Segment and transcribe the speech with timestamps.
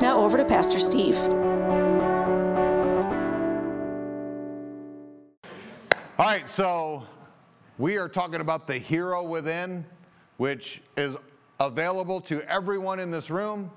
[0.00, 1.16] Now over to Pastor Steve.
[6.16, 7.04] All right, so
[7.78, 9.84] we are talking about the hero within,
[10.36, 11.16] which is
[11.60, 13.70] available to everyone in this room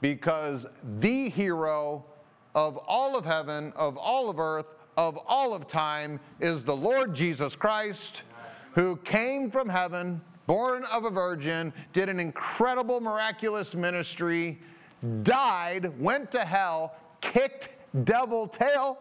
[0.00, 0.66] because
[1.00, 2.04] the hero
[2.54, 7.14] of all of heaven, of all of earth, of all of time is the Lord
[7.14, 8.22] Jesus Christ,
[8.74, 14.60] who came from heaven, born of a virgin, did an incredible, miraculous ministry,
[15.22, 17.68] died, went to hell, kicked
[18.04, 18.98] devil tail,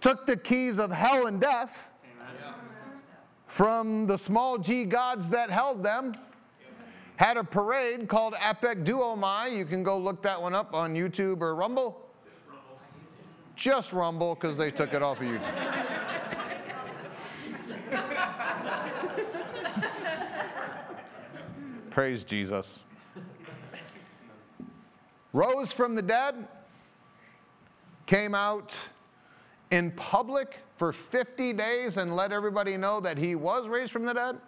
[0.00, 1.92] took the keys of hell and death
[3.46, 6.12] from the small g gods that held them
[7.16, 9.56] had a parade called apekduomai.
[9.56, 12.02] You can go look that one up on YouTube or Rumble.
[13.56, 15.84] Just Rumble because they took it off of YouTube.
[21.90, 22.80] Praise Jesus.
[25.36, 26.48] Rose from the dead,
[28.06, 28.74] came out
[29.70, 34.14] in public for 50 days and let everybody know that he was raised from the
[34.14, 34.38] dead,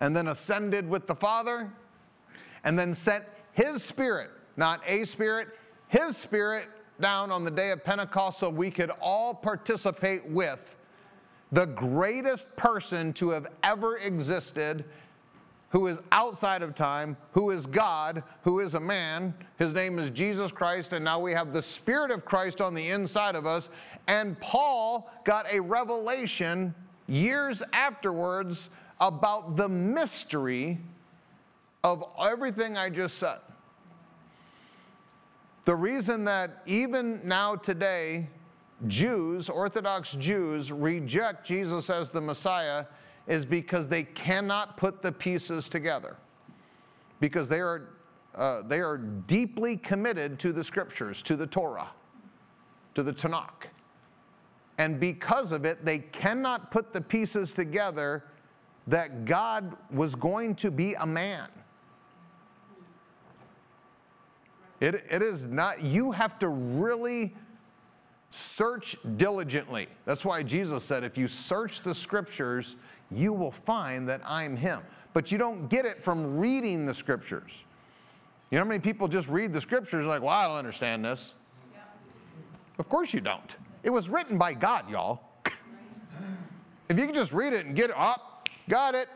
[0.00, 1.70] and then ascended with the Father,
[2.64, 5.48] and then sent his spirit, not a spirit,
[5.88, 6.68] his spirit
[6.98, 10.76] down on the day of Pentecost so we could all participate with
[11.52, 14.86] the greatest person to have ever existed
[15.74, 19.34] who is outside of time, who is God, who is a man.
[19.58, 22.90] His name is Jesus Christ, and now we have the Spirit of Christ on the
[22.90, 23.70] inside of us.
[24.06, 26.76] And Paul got a revelation
[27.08, 30.78] years afterwards about the mystery
[31.82, 33.38] of everything I just said.
[35.64, 38.28] The reason that even now today,
[38.86, 42.84] Jews, Orthodox Jews, reject Jesus as the Messiah
[43.26, 46.16] is because they cannot put the pieces together.
[47.20, 47.88] Because they are,
[48.34, 51.88] uh, they are deeply committed to the scriptures, to the Torah,
[52.94, 53.68] to the Tanakh.
[54.76, 58.24] And because of it, they cannot put the pieces together
[58.86, 61.48] that God was going to be a man.
[64.80, 67.34] It, it is not, you have to really
[68.30, 69.86] search diligently.
[70.04, 72.76] That's why Jesus said, if you search the scriptures,
[73.16, 74.80] you will find that I'm Him.
[75.12, 77.64] But you don't get it from reading the scriptures.
[78.50, 81.34] You know how many people just read the scriptures like, well, I don't understand this?
[81.72, 81.80] Yeah.
[82.78, 83.56] Of course you don't.
[83.82, 85.22] It was written by God, y'all.
[86.88, 89.08] if you can just read it and get it up, got it.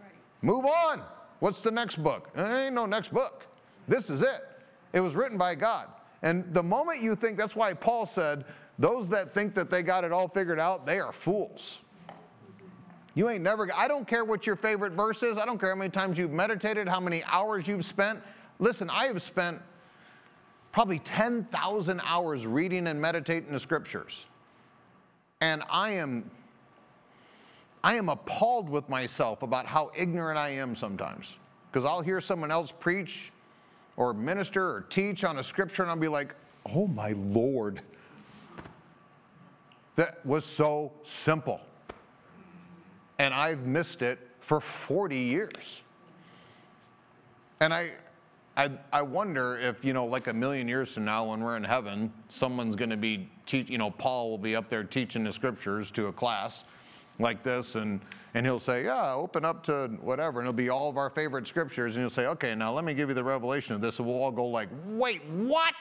[0.00, 0.12] Right.
[0.42, 1.02] Move on.
[1.40, 2.30] What's the next book?
[2.34, 3.46] There ain't no next book.
[3.88, 4.46] This is it.
[4.92, 5.88] It was written by God.
[6.22, 8.44] And the moment you think, that's why Paul said,
[8.78, 11.80] those that think that they got it all figured out, they are fools.
[13.14, 15.36] You ain't never, I don't care what your favorite verse is.
[15.36, 18.20] I don't care how many times you've meditated, how many hours you've spent.
[18.58, 19.60] Listen, I have spent
[20.72, 24.24] probably 10,000 hours reading and meditating the scriptures.
[25.40, 26.30] And I am,
[27.82, 31.34] I am appalled with myself about how ignorant I am sometimes.
[31.72, 33.32] Because I'll hear someone else preach
[33.96, 36.34] or minister or teach on a scripture and I'll be like,
[36.74, 37.80] oh my Lord.
[39.96, 41.60] That was so simple
[43.20, 45.82] and I've missed it for 40 years.
[47.60, 47.90] And I,
[48.56, 51.64] I, I wonder if, you know, like a million years from now when we're in
[51.64, 55.34] heaven, someone's going to be, teach, you know, Paul will be up there teaching the
[55.34, 56.64] scriptures to a class
[57.18, 58.00] like this, and,
[58.32, 61.46] and he'll say, Yeah, open up to whatever, and it'll be all of our favorite
[61.46, 64.08] scriptures, and he'll say, Okay, now let me give you the revelation of this, and
[64.08, 65.74] we'll all go like, Wait, what?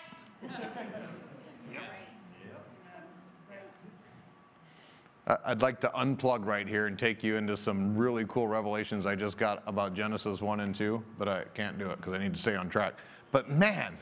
[5.45, 9.13] I'd like to unplug right here and take you into some really cool revelations I
[9.13, 12.33] just got about Genesis 1 and 2, but I can't do it because I need
[12.33, 12.95] to stay on track.
[13.31, 13.95] But man,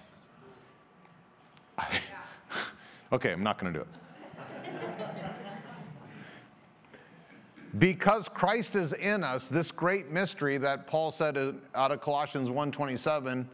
[1.78, 2.00] I,
[3.12, 3.88] okay, I'm not going to do it.
[7.80, 11.38] because Christ is in us, this great mystery that Paul said
[11.76, 13.46] out of Colossians 1:27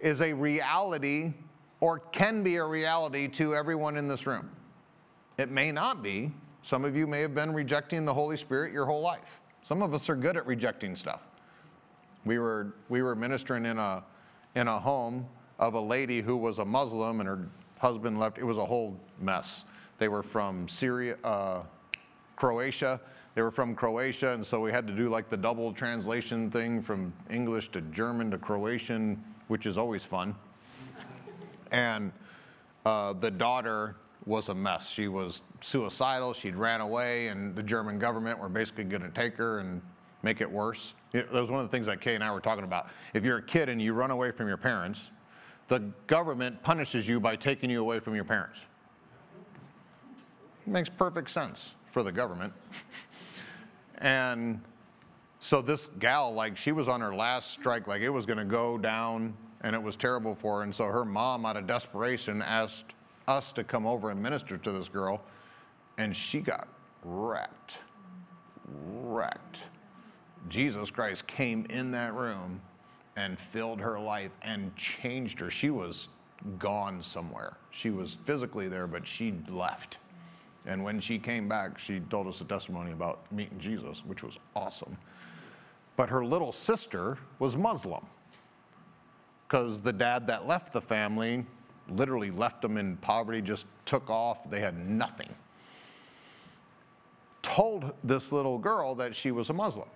[0.00, 1.32] is a reality
[1.80, 4.50] or can be a reality to everyone in this room.
[5.36, 6.32] It may not be.
[6.62, 9.40] Some of you may have been rejecting the Holy Spirit your whole life.
[9.62, 11.20] Some of us are good at rejecting stuff.
[12.24, 14.02] We were, we were ministering in a,
[14.54, 15.26] in a home
[15.58, 17.48] of a lady who was a Muslim and her
[17.80, 18.38] husband left.
[18.38, 19.64] It was a whole mess.
[19.98, 21.62] They were from Syria, uh,
[22.36, 23.00] Croatia.
[23.34, 26.80] They were from Croatia, and so we had to do like the double translation thing
[26.80, 30.34] from English to German to Croatian, which is always fun.
[31.72, 32.12] And
[32.86, 33.96] uh, the daughter
[34.26, 34.88] was a mess.
[34.88, 36.32] She was suicidal.
[36.32, 39.82] She'd ran away, and the German government were basically going to take her and
[40.22, 40.94] make it worse.
[41.12, 42.88] It, that was one of the things that Kay and I were talking about.
[43.12, 45.10] If you're a kid and you run away from your parents,
[45.68, 48.60] the government punishes you by taking you away from your parents.
[50.66, 52.52] It makes perfect sense for the government.
[53.98, 54.60] and
[55.40, 58.44] so this gal, like, she was on her last strike, like, it was going to
[58.44, 60.62] go down, and it was terrible for her.
[60.62, 62.94] And so her mom, out of desperation, asked
[63.26, 65.20] us to come over and minister to this girl,
[65.98, 66.68] and she got
[67.02, 67.78] wrecked.
[68.68, 69.64] Wrecked.
[70.48, 72.60] Jesus Christ came in that room
[73.16, 75.50] and filled her life and changed her.
[75.50, 76.08] She was
[76.58, 77.56] gone somewhere.
[77.70, 79.98] She was physically there, but she left.
[80.66, 84.38] And when she came back, she told us a testimony about meeting Jesus, which was
[84.56, 84.96] awesome.
[85.96, 88.04] But her little sister was Muslim
[89.46, 91.46] because the dad that left the family
[91.88, 94.48] literally left them in poverty, just took off.
[94.50, 95.28] They had nothing.
[97.42, 99.88] Told this little girl that she was a Muslim.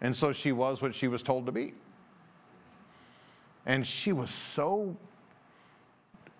[0.00, 1.74] And so she was what she was told to be.
[3.66, 4.96] And she was so,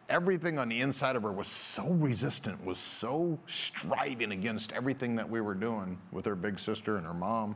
[0.09, 5.29] everything on the inside of her was so resistant, was so striving against everything that
[5.29, 7.55] we were doing with her big sister and her mom.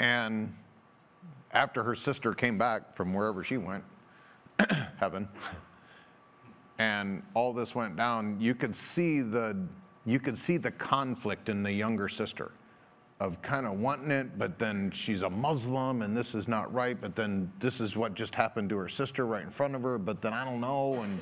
[0.00, 0.52] And
[1.52, 3.84] after her sister came back from wherever she went,
[4.98, 5.28] heaven,
[6.78, 9.56] and all this went down, you could see the
[10.06, 12.52] you could see the conflict in the younger sister
[13.20, 16.98] of kind of wanting it, but then she's a Muslim and this is not right,
[16.98, 19.98] but then this is what just happened to her sister right in front of her,
[19.98, 21.02] but then I don't know.
[21.02, 21.20] And,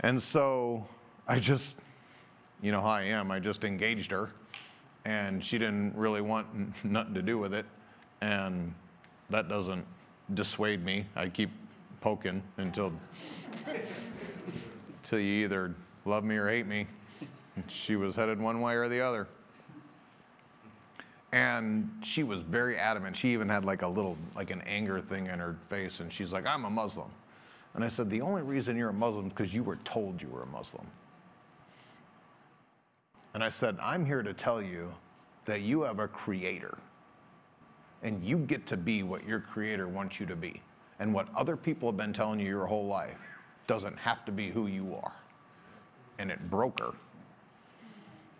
[0.00, 0.86] and so
[1.26, 1.76] I just,
[2.62, 4.30] you know how I am, I just engaged her
[5.04, 6.46] and she didn't really want
[6.84, 7.66] nothing to do with it.
[8.20, 8.74] And
[9.30, 9.84] that doesn't
[10.34, 11.06] dissuade me.
[11.16, 11.50] I keep
[12.00, 12.92] poking until,
[15.02, 15.74] until you either
[16.04, 16.86] love me or hate me.
[17.68, 19.26] She was headed one way or the other.
[21.32, 23.16] And she was very adamant.
[23.16, 26.00] She even had like a little, like an anger thing in her face.
[26.00, 27.10] And she's like, I'm a Muslim.
[27.74, 30.28] And I said, The only reason you're a Muslim is because you were told you
[30.28, 30.86] were a Muslim.
[33.34, 34.94] And I said, I'm here to tell you
[35.44, 36.78] that you have a creator.
[38.02, 40.62] And you get to be what your creator wants you to be.
[41.00, 43.18] And what other people have been telling you your whole life
[43.66, 45.14] doesn't have to be who you are.
[46.18, 46.92] And it broke her.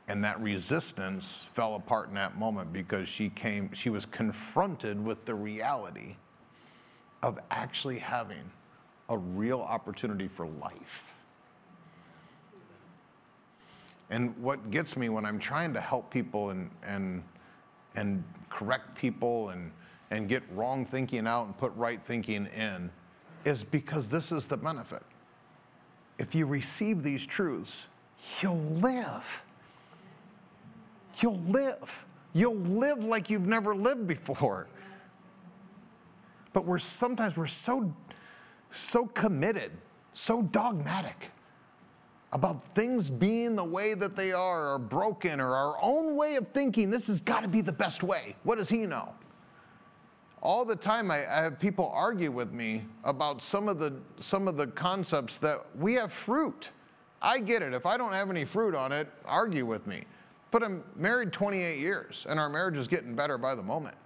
[0.08, 5.24] And that resistance fell apart in that moment because she came, she was confronted with
[5.26, 6.16] the reality
[7.22, 8.50] of actually having
[9.08, 11.12] a real opportunity for life.
[14.10, 17.22] And what gets me when I'm trying to help people and, and,
[17.96, 19.70] and correct people and,
[20.10, 22.90] and get wrong thinking out and put right thinking in
[23.44, 25.02] is because this is the benefit.
[26.18, 27.88] If you receive these truths,
[28.40, 29.42] you'll live
[31.22, 32.06] you'll live.
[32.32, 34.68] You'll live like you've never lived before.
[36.52, 37.94] But we're sometimes we're so
[38.70, 39.72] so committed,
[40.12, 41.30] so dogmatic
[42.32, 46.46] about things being the way that they are or broken or our own way of
[46.48, 48.36] thinking this has got to be the best way.
[48.42, 49.14] What does he know?
[50.40, 54.46] All the time I, I have people argue with me about some of the some
[54.46, 56.70] of the concepts that we have fruit.
[57.20, 57.74] I get it.
[57.74, 60.04] If I don't have any fruit on it, argue with me.
[60.50, 63.96] But I'm married 28 years, and our marriage is getting better by the moment.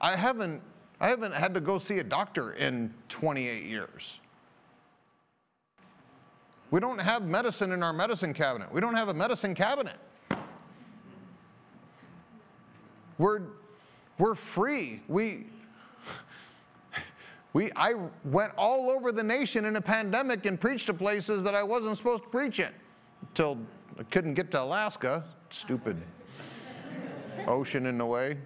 [0.00, 0.62] I haven't,
[1.00, 4.19] I haven't had to go see a doctor in 28 years.
[6.70, 8.72] We don't have medicine in our medicine cabinet.
[8.72, 9.96] We don't have a medicine cabinet.
[13.18, 13.42] We're,
[14.18, 15.02] we're free.
[15.08, 15.46] We,
[17.52, 21.54] we, I went all over the nation in a pandemic and preached to places that
[21.54, 22.70] I wasn't supposed to preach in
[23.22, 23.58] until
[23.98, 26.00] I couldn't get to Alaska stupid
[27.46, 28.38] ocean in the way.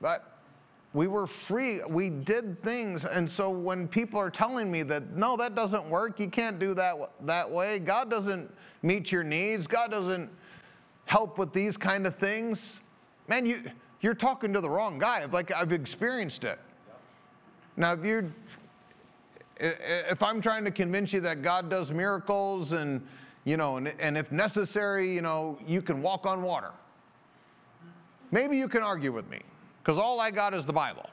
[0.00, 0.33] But
[0.94, 1.82] we were free.
[1.86, 3.04] We did things.
[3.04, 6.72] And so when people are telling me that, no, that doesn't work, you can't do
[6.74, 6.96] that
[7.26, 8.50] that way, God doesn't
[8.82, 10.30] meet your needs, God doesn't
[11.04, 12.80] help with these kind of things,
[13.28, 13.62] man, you,
[14.00, 15.24] you're talking to the wrong guy.
[15.26, 16.58] Like I've experienced it.
[17.76, 18.32] Now, if you
[19.60, 23.06] if I'm trying to convince you that God does miracles and
[23.44, 26.70] you know, and, and if necessary, you know, you can walk on water.
[28.30, 29.40] Maybe you can argue with me,
[29.84, 31.04] because all I got is the Bible.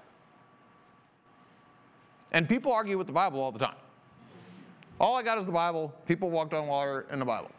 [2.32, 3.76] And people argue with the Bible all the time.
[4.98, 5.94] All I got is the Bible.
[6.08, 7.52] People walked on water in the Bible.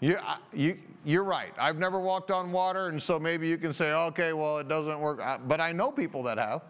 [0.00, 0.18] You,
[0.52, 1.52] you, you're right.
[1.56, 4.98] I've never walked on water, and so maybe you can say, okay, well, it doesn't
[4.98, 5.20] work.
[5.46, 6.62] But I know people that have.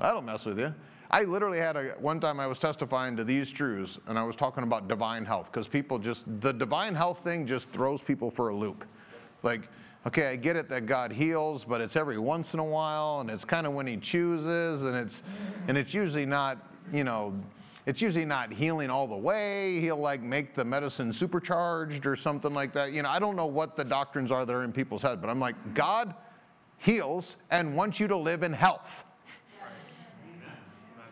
[0.00, 0.74] I don't mess with you.
[1.10, 4.36] I literally had a one time I was testifying to these truths and I was
[4.36, 8.50] talking about divine health because people just the divine health thing just throws people for
[8.50, 8.84] a loop.
[9.42, 9.68] Like,
[10.06, 13.30] okay, I get it that God heals, but it's every once in a while and
[13.30, 15.22] it's kind of when he chooses and it's
[15.68, 16.58] and it's usually not,
[16.92, 17.34] you know,
[17.86, 19.80] it's usually not healing all the way.
[19.80, 22.92] He'll like make the medicine supercharged or something like that.
[22.92, 25.30] You know, I don't know what the doctrines are that are in people's head, but
[25.30, 26.14] I'm like, God
[26.78, 29.04] heals and wants you to live in health.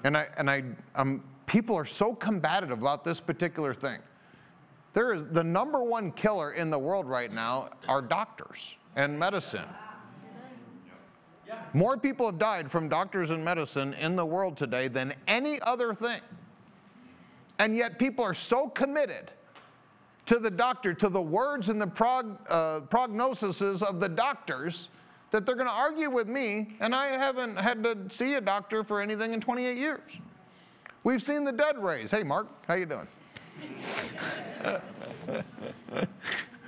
[0.05, 0.63] And I and I
[0.95, 3.99] um, people are so combative about this particular thing.
[4.97, 9.67] There is the number one killer in the world right now are doctors and medicine.
[11.75, 15.93] More people have died from doctors and medicine in the world today than any other
[15.93, 16.23] thing.
[17.59, 19.33] And yet people are so committed
[20.25, 24.89] to the doctor, to the words and the prog, uh, prognoses of the doctors,
[25.31, 28.83] that they're going to argue with me, and I haven't had to see a doctor
[28.83, 30.11] for anything in 28 years.
[31.05, 32.11] We've seen the dead raise.
[32.11, 33.09] Hey, Mark, how you doing?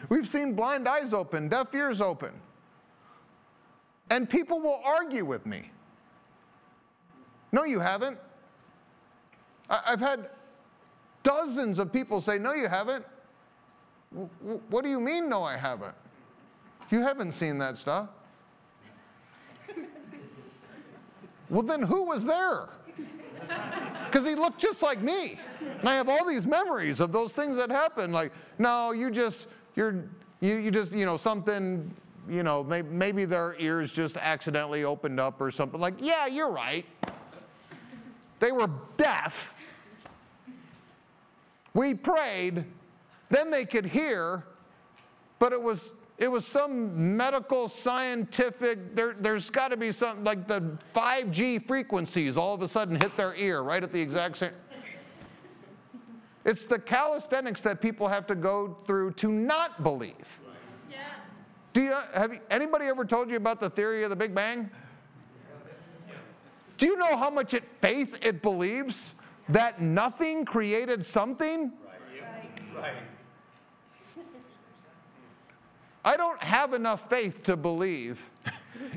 [0.08, 2.32] We've seen blind eyes open, deaf ears open.
[4.10, 5.70] And people will argue with me.
[7.52, 8.18] No, you haven't.
[9.68, 10.30] I've had
[11.22, 13.04] dozens of people say, No, you haven't.
[14.70, 15.94] What do you mean, no, I haven't?
[16.90, 18.08] You haven't seen that stuff.
[21.50, 22.68] Well, then who was there?
[24.06, 25.38] Because he looked just like me.
[25.80, 28.14] And I have all these memories of those things that happened.
[28.14, 30.02] Like, no, you just, you're,
[30.40, 31.94] you, you just, you know, something,
[32.26, 35.78] you know, maybe, maybe their ears just accidentally opened up or something.
[35.78, 36.86] Like, yeah, you're right.
[38.40, 39.54] They were deaf.
[41.74, 42.64] We prayed,
[43.28, 44.44] then they could hear,
[45.38, 50.48] but it was it was some medical, scientific, there, there's got to be something like
[50.48, 54.50] the 5G frequencies all of a sudden hit their ear right at the exact same.
[56.44, 60.14] It's the calisthenics that people have to go through to not believe.
[60.90, 60.98] Yes.
[61.72, 64.70] Do you, have you, anybody ever told you about the theory of the Big Bang?
[66.78, 69.14] Do you know how much it, faith it believes
[69.48, 71.72] that nothing created something?
[72.74, 72.82] Right.
[72.82, 72.94] right.
[76.04, 78.20] I don't have enough faith to believe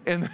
[0.06, 0.30] in,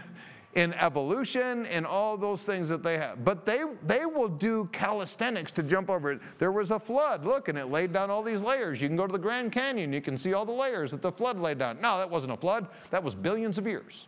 [0.53, 3.23] in evolution and all those things that they have.
[3.23, 6.21] But they, they will do calisthenics to jump over it.
[6.37, 8.81] There was a flood, look, and it laid down all these layers.
[8.81, 11.11] You can go to the Grand Canyon, you can see all the layers that the
[11.11, 11.79] flood laid down.
[11.81, 14.07] No, that wasn't a flood, that was billions of years.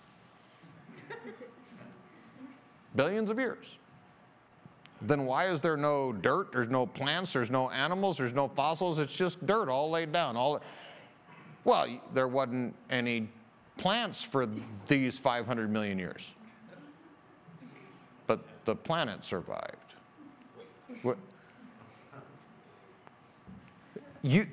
[2.96, 3.66] billions of years.
[5.02, 6.52] Then why is there no dirt?
[6.52, 10.36] There's no plants, there's no animals, there's no fossils, it's just dirt all laid down.
[10.36, 10.62] All
[11.64, 13.30] well, there wasn't any
[13.78, 14.48] plants for
[14.88, 16.22] these 500 million years.
[18.28, 19.76] But the planet survived.
[21.02, 21.18] What?
[24.22, 24.48] You,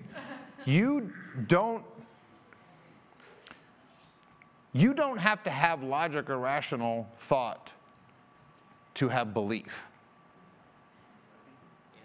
[0.65, 1.13] you
[1.49, 1.85] don't
[4.73, 7.73] you don't have to have logic or rational thought
[8.93, 9.87] to have belief.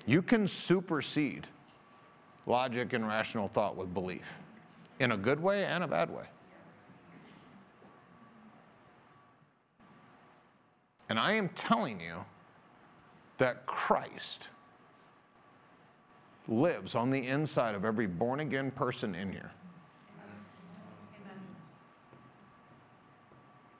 [0.06, 1.48] You can supersede
[2.46, 4.26] logic and rational thought with belief
[5.02, 6.26] in a good way and a bad way.
[11.10, 12.24] And I am telling you
[13.40, 14.50] that Christ
[16.48, 19.52] lives on the inside of every born again person in here.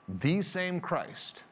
[0.08, 1.44] The same Christ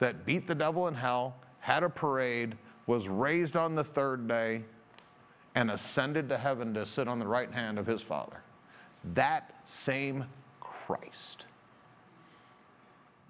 [0.00, 2.56] that beat the devil in hell, had a parade,
[2.86, 4.62] was raised on the third day,
[5.54, 8.42] and ascended to heaven to sit on the right hand of his Father
[9.14, 10.24] that same
[10.60, 11.46] Christ.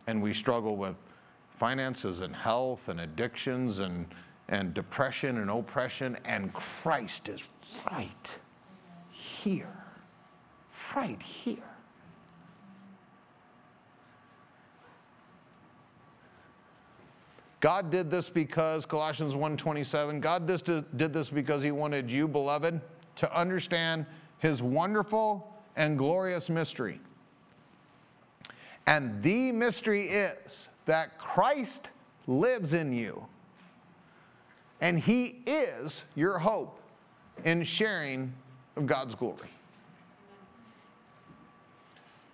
[0.07, 0.97] And we struggle with
[1.57, 4.07] finances and health and addictions and,
[4.49, 7.47] and depression and oppression, and Christ is
[7.91, 8.39] right
[9.11, 9.73] here.
[10.95, 11.57] Right here.
[17.61, 22.81] God did this because Colossians 1:27 God this did this because he wanted you beloved
[23.17, 24.07] to understand
[24.39, 27.01] his wonderful and glorious mystery.
[28.87, 31.91] And the mystery is that Christ
[32.27, 33.27] lives in you.
[34.81, 36.81] And He is your hope
[37.45, 38.33] in sharing
[38.77, 39.51] of God's glory.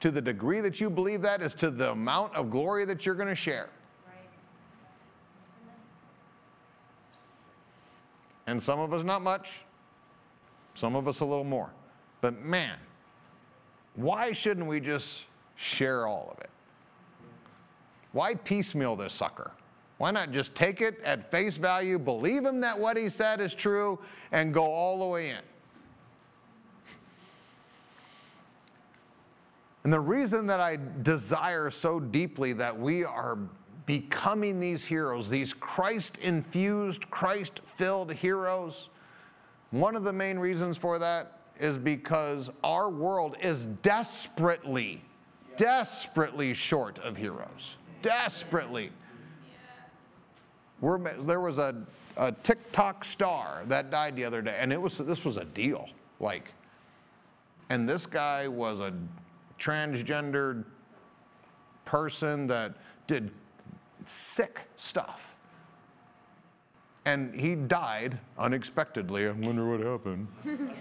[0.01, 3.15] To the degree that you believe that is to the amount of glory that you're
[3.15, 3.71] going to share.
[8.47, 9.61] And some of us not much,
[10.75, 11.71] some of us a little more.
[12.21, 12.77] But man,
[13.95, 15.21] why shouldn't we just
[15.57, 16.51] share all of it?
[18.13, 19.53] Why piecemeal this sucker?
[19.99, 23.55] Why not just take it at face value, believe him that what he said is
[23.55, 23.99] true,
[24.33, 25.39] and go all the way in?
[29.85, 33.39] And the reason that I desire so deeply that we are
[33.87, 38.91] becoming these heroes, these Christ infused, Christ filled heroes,
[39.71, 45.01] one of the main reasons for that is because our world is desperately,
[45.57, 47.77] desperately short of heroes.
[48.03, 48.91] Desperately.
[50.81, 51.77] We're, there was a,
[52.17, 55.89] a TikTok star that died the other day, and it was this was a deal.
[56.19, 56.53] Like,
[57.71, 58.93] and this guy was a
[59.61, 60.65] transgendered
[61.85, 62.75] person that
[63.07, 63.31] did
[64.05, 65.37] sick stuff.
[67.05, 69.29] And he died unexpectedly.
[69.29, 70.27] I wonder what happened.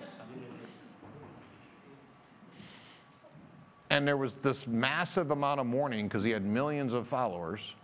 [3.91, 7.75] and there was this massive amount of mourning because he had millions of followers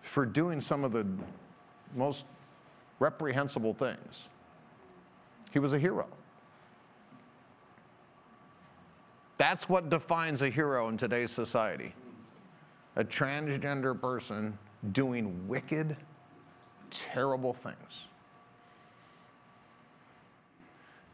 [0.00, 1.04] for doing some of the
[1.96, 2.24] most
[3.00, 4.28] reprehensible things.
[5.52, 6.06] He was a hero.
[9.38, 11.92] That's what defines a hero in today's society.
[12.94, 14.56] A transgender person
[14.92, 15.96] doing wicked,
[16.92, 18.06] terrible things.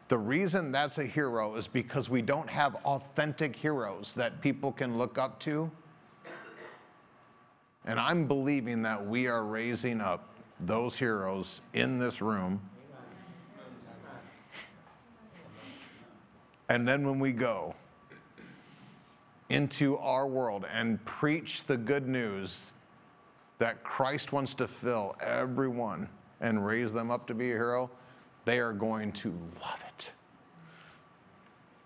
[0.08, 4.98] The reason that's a hero is because we don't have authentic heroes that people can
[4.98, 5.70] look up to
[7.86, 12.60] and I'm believing that we are raising up those heroes in this room.
[16.68, 17.76] And then when we go
[19.48, 22.72] into our world and preach the good news
[23.58, 26.08] that Christ wants to fill everyone
[26.40, 27.88] and raise them up to be a hero,
[28.46, 29.30] they are going to
[29.60, 30.12] love it.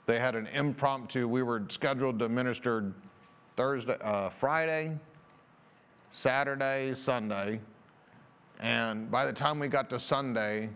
[0.07, 2.93] They had an impromptu, we were scheduled to minister
[3.57, 4.97] Thursday, uh, Friday,
[6.11, 7.61] Saturday, Sunday,
[8.61, 10.69] and by the time we got to Sunday,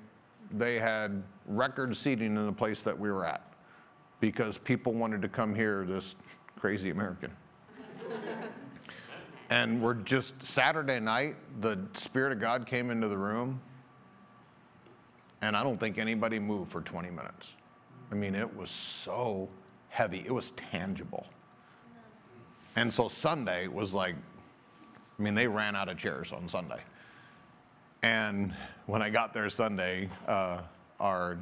[0.51, 3.53] they had record seating in the place that we were at
[4.21, 6.15] because people wanted to come hear this
[6.59, 7.31] crazy American.
[9.51, 13.61] and we're just Saturday night, the Spirit of God came into the room,
[15.45, 17.49] and I don't think anybody moved for 20 minutes.
[18.11, 19.49] I mean, it was so
[19.89, 21.27] heavy, it was tangible.
[22.77, 24.17] And so Sunday was like
[25.19, 26.81] I mean, they ran out of chairs on Sunday.
[28.03, 28.53] And
[28.87, 30.63] when I got there Sunday, uh,
[30.99, 31.39] our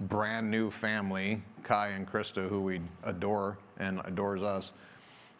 [0.00, 4.70] brand new family, Kai and Krista, who we adore and adores us,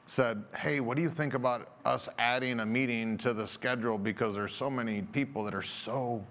[0.07, 4.35] said, Hey, what do you think about us adding a meeting to the schedule because
[4.35, 6.25] there's so many people that are so.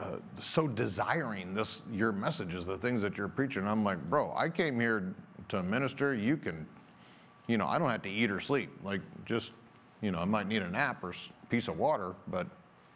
[0.00, 4.48] Uh, so desiring this your messages the things that you're preaching i'm like bro i
[4.48, 5.14] came here
[5.48, 6.66] to minister you can
[7.46, 9.52] you know i don't have to eat or sleep like just
[10.02, 12.46] you know, I might need a nap or a piece of water, but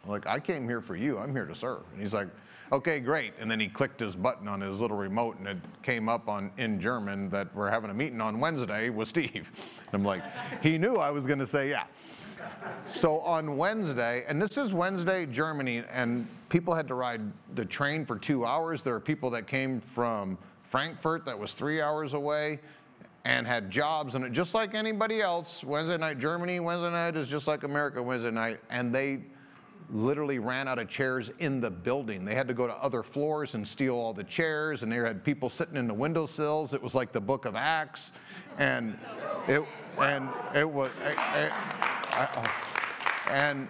[0.05, 1.17] like, I came here for you.
[1.17, 1.81] I'm here to serve.
[1.93, 2.27] And he's like,
[2.71, 3.33] okay, great.
[3.39, 6.51] And then he clicked his button on his little remote and it came up on
[6.57, 9.51] in German that we're having a meeting on Wednesday with Steve.
[9.87, 10.21] And I'm like,
[10.61, 11.85] he knew I was going to say yeah.
[12.85, 17.21] So on Wednesday, and this is Wednesday, Germany, and people had to ride
[17.55, 18.83] the train for two hours.
[18.83, 22.59] There are people that came from Frankfurt that was three hours away
[23.25, 24.15] and had jobs.
[24.15, 28.31] And just like anybody else wednesday night germany wednesday night is just like america wednesday
[28.31, 28.59] night.
[28.69, 29.19] And they
[29.89, 32.25] literally ran out of chairs in the building.
[32.25, 34.83] They had to go to other floors and steal all the chairs.
[34.83, 36.73] And they had people sitting in the windowsills.
[36.73, 38.11] It was like the book of acts.
[38.57, 38.97] And
[39.47, 39.63] it
[39.97, 41.86] and it was I, I,
[42.17, 42.51] I,
[43.29, 43.69] and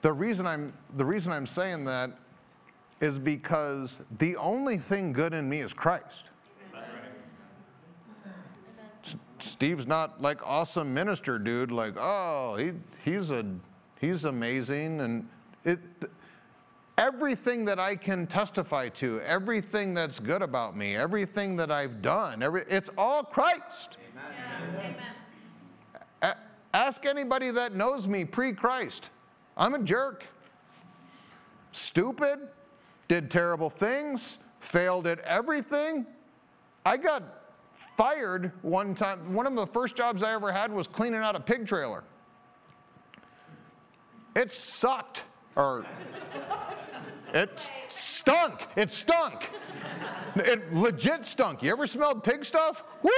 [0.00, 2.10] the reason i'm the reason i'm saying that
[3.00, 6.30] is because the only thing good in me is christ
[9.44, 12.72] Steve's not like awesome minister dude, like, oh, he,
[13.04, 13.44] he's, a,
[14.00, 15.00] he's amazing.
[15.00, 15.28] And
[15.64, 15.80] it,
[16.96, 22.42] everything that I can testify to, everything that's good about me, everything that I've done,
[22.42, 23.96] every, it's all Christ.
[24.16, 24.96] Amen.
[25.00, 25.13] A-
[26.74, 29.08] ask anybody that knows me pre Christ.
[29.56, 30.26] I'm a jerk.
[31.72, 32.40] Stupid,
[33.08, 36.04] did terrible things, failed at everything.
[36.84, 37.22] I got
[37.74, 39.32] fired one time.
[39.32, 42.04] One of the first jobs I ever had was cleaning out a pig trailer.
[44.36, 45.22] It sucked.
[45.56, 45.86] Or
[47.32, 48.66] it stunk.
[48.76, 49.50] It stunk.
[50.36, 51.62] It legit stunk.
[51.62, 52.82] You ever smelled pig stuff?
[53.02, 53.10] Woo!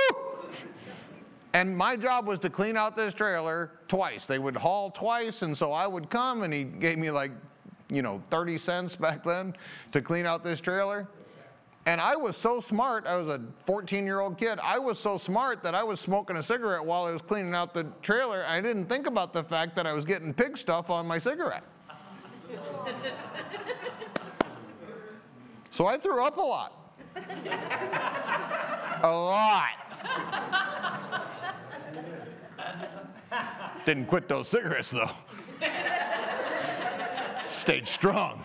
[1.57, 4.27] And my job was to clean out this trailer twice.
[4.27, 7.31] They would haul twice, and so I would come, and he gave me like,
[7.89, 9.55] you know, 30 cents back then
[9.93, 11.09] to clean out this trailer.
[11.87, 14.59] And I was so smart, I was a 14 year old kid.
[14.63, 17.73] I was so smart that I was smoking a cigarette while I was cleaning out
[17.73, 18.45] the trailer.
[18.47, 21.65] I didn't think about the fact that I was getting pig stuff on my cigarette.
[25.71, 26.93] so I threw up a lot.
[29.03, 29.71] a lot.
[33.85, 35.11] Didn't quit those cigarettes though.
[37.47, 38.45] Stayed strong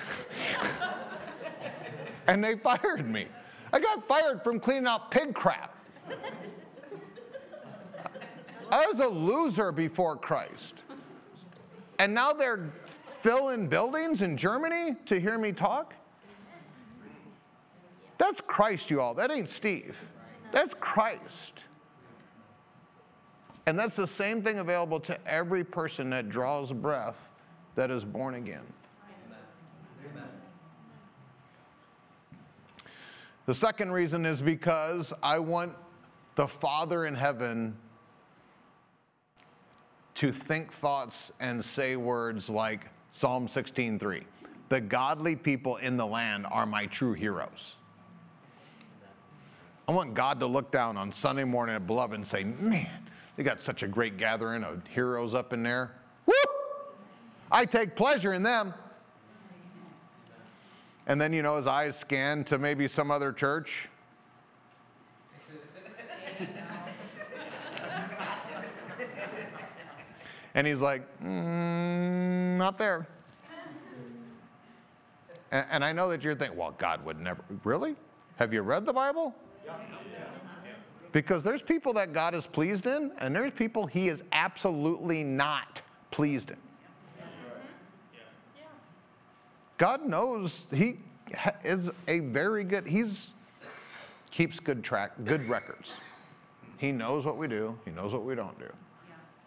[2.28, 3.28] and they fired me.
[3.74, 5.76] I got fired from cleaning out pig crap.
[8.72, 10.76] I was a loser before Christ.
[12.00, 15.94] And now they're filling buildings in Germany to hear me talk?
[18.18, 19.14] That's Christ, you all.
[19.14, 20.02] That ain't Steve.
[20.52, 21.66] That's Christ.
[23.66, 27.30] And that's the same thing available to every person that draws breath
[27.76, 28.66] that is born again.
[33.46, 35.74] The second reason is because I want
[36.36, 37.76] the Father in heaven
[40.16, 44.26] to think thoughts and say words like Psalm 16:3.
[44.70, 47.76] The godly people in the land are my true heroes.
[49.88, 53.01] I want God to look down on Sunday morning at Beloved and say, Man,
[53.36, 55.92] they got such a great gathering of heroes up in there.
[56.26, 56.34] Woo!
[57.52, 58.74] I take pleasure in them.
[61.08, 63.90] And then, you know, his eyes scan to maybe some other church.
[70.54, 73.08] and he's like, mm, not there.
[75.52, 77.44] And, and, I know that you're thinking, well, God would never.
[77.66, 77.98] Really?
[78.38, 79.36] Have you read the Bible?
[81.12, 85.82] Because there's people that God is pleased in, and there's people he is absolutely not
[86.10, 86.58] pleased in.
[89.82, 91.00] God knows He
[91.64, 93.30] is a very good, He's
[94.30, 95.90] keeps good track, good records.
[96.78, 98.72] He knows what we do, He knows what we don't do.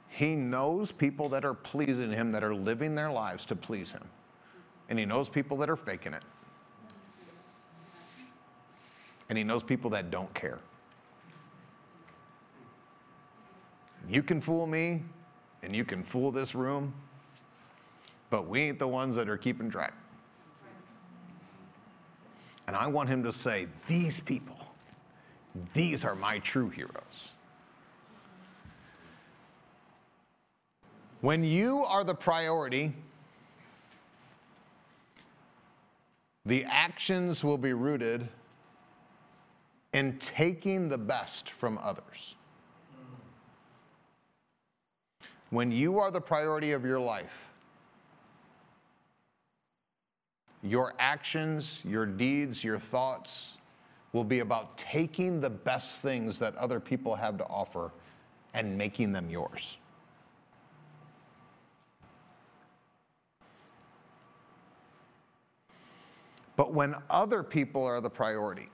[0.09, 4.03] He knows people that are pleasing Him, that are living their lives to please Him.
[4.88, 6.24] And He knows people that are faking it.
[9.29, 10.59] And He knows people that don't care.
[14.08, 15.02] You can fool me,
[15.62, 16.92] and you can fool this room,
[18.30, 19.94] but we ain't the ones that are keeping track.
[22.66, 24.58] And I want him to say, These people,
[25.74, 27.34] these are my true heroes.
[31.20, 32.92] When you are the priority,
[36.44, 38.28] the actions will be rooted
[39.94, 42.34] in taking the best from others.
[45.54, 47.44] When you are the priority of your life,
[50.64, 53.48] Your actions, your deeds, your thoughts
[54.14, 57.92] will be about taking the best things that other people have to offer
[58.54, 59.76] and making them yours.
[66.56, 68.70] But when other people are the priority,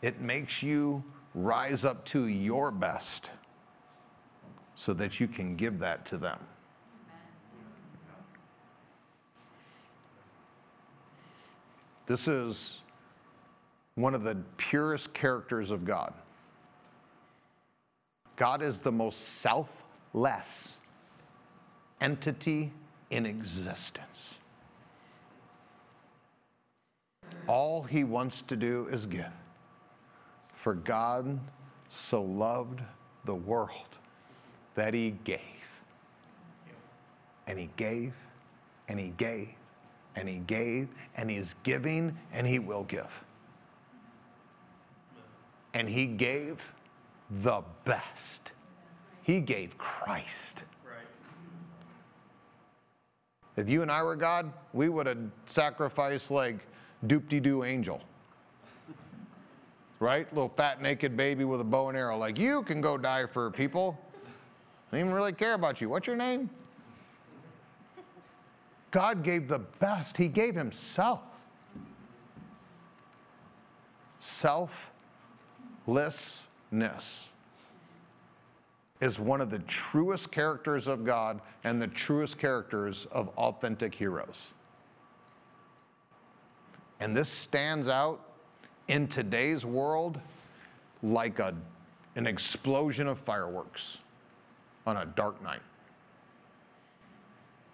[0.00, 1.02] it makes you
[1.34, 3.32] rise up to your best
[4.74, 6.38] so that you can give that to them.
[12.06, 12.78] This is
[13.94, 16.12] one of the purest characters of God.
[18.34, 20.78] God is the most selfless
[22.00, 22.72] entity
[23.10, 24.36] in existence.
[27.46, 29.30] All he wants to do is give.
[30.62, 31.38] For God
[31.88, 32.80] so loved
[33.24, 33.98] the world
[34.74, 35.40] that he gave.
[37.46, 38.12] And he gave,
[38.88, 39.54] and he gave,
[40.16, 43.24] and he gave and he's giving and he will give.
[45.72, 46.72] And he gave
[47.30, 48.52] the best.
[49.22, 50.64] He gave Christ.
[53.56, 56.66] If you and I were God, we would have sacrificed like
[57.06, 58.00] doop de doo angel.
[60.00, 60.32] Right?
[60.32, 62.18] Little fat naked baby with a bow and arrow.
[62.18, 63.98] Like, you can go die for people.
[64.90, 65.88] I don't even really care about you.
[65.88, 66.50] What's your name?
[68.90, 71.20] God gave the best, He gave Himself.
[74.20, 74.90] Selflessness.
[79.00, 84.48] is one of the truest characters of God and the truest characters of authentic heroes.
[87.00, 88.20] And this stands out
[88.90, 90.20] in today's world
[91.02, 91.54] like a,
[92.16, 93.98] an explosion of fireworks
[94.84, 95.62] on a dark night.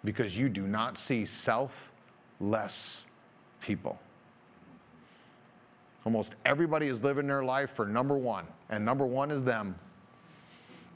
[0.04, 3.00] Because you do not see selfless
[3.62, 3.98] people.
[6.04, 9.74] Almost everybody is living their life for number one, and number one is them.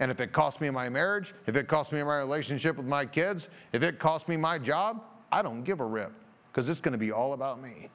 [0.01, 3.07] And if it costs me my marriage, if it costs me my relationship with my
[3.07, 5.03] kids, if it costs me my job,
[5.33, 6.13] I don't give a rip
[6.53, 7.89] because it's going to be all about me.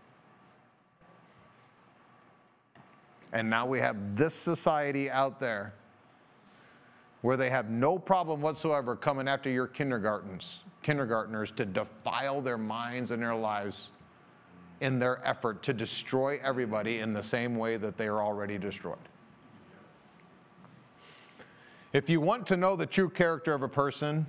[3.36, 5.74] And now we have this society out there
[7.22, 13.12] where they have no problem whatsoever coming after your kindergartens, kindergartners to defile their minds
[13.12, 13.90] and their lives
[14.80, 18.98] in their effort to destroy everybody in the same way that they are already destroyed.
[21.92, 24.26] If you want to know the true character of a person,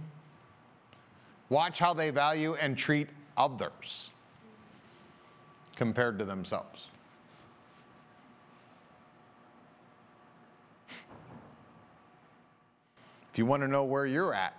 [1.48, 4.10] watch how they value and treat others
[5.76, 6.88] compared to themselves.
[13.36, 14.56] If you want to know where you're at,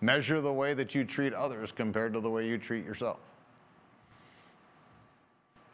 [0.00, 3.18] measure the way that you treat others compared to the way you treat yourself.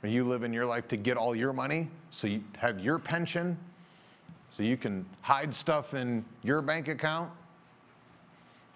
[0.03, 3.57] Are you living your life to get all your money so you have your pension
[4.55, 7.31] so you can hide stuff in your bank account?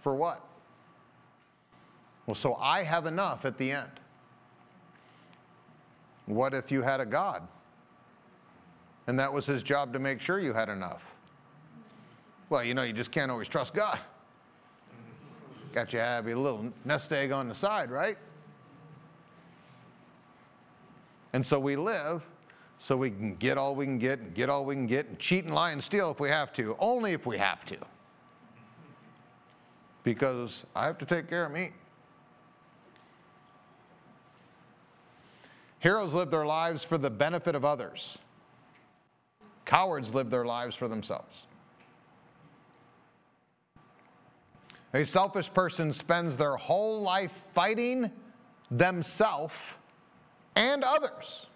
[0.00, 0.40] For what?
[2.24, 3.90] Well, so I have enough at the end.
[6.24, 7.46] What if you had a God?
[9.06, 11.12] And that was his job to make sure you had enough.
[12.48, 13.98] Well, you know, you just can't always trust God.
[15.72, 18.16] Got your little nest egg on the side, right?
[21.32, 22.22] And so we live
[22.78, 25.18] so we can get all we can get and get all we can get and
[25.18, 27.76] cheat and lie and steal if we have to, only if we have to.
[30.02, 31.72] Because I have to take care of me.
[35.80, 38.18] Heroes live their lives for the benefit of others.
[39.64, 41.34] Cowards live their lives for themselves.
[44.94, 48.10] A selfish person spends their whole life fighting
[48.70, 49.74] themselves
[50.54, 51.46] and others.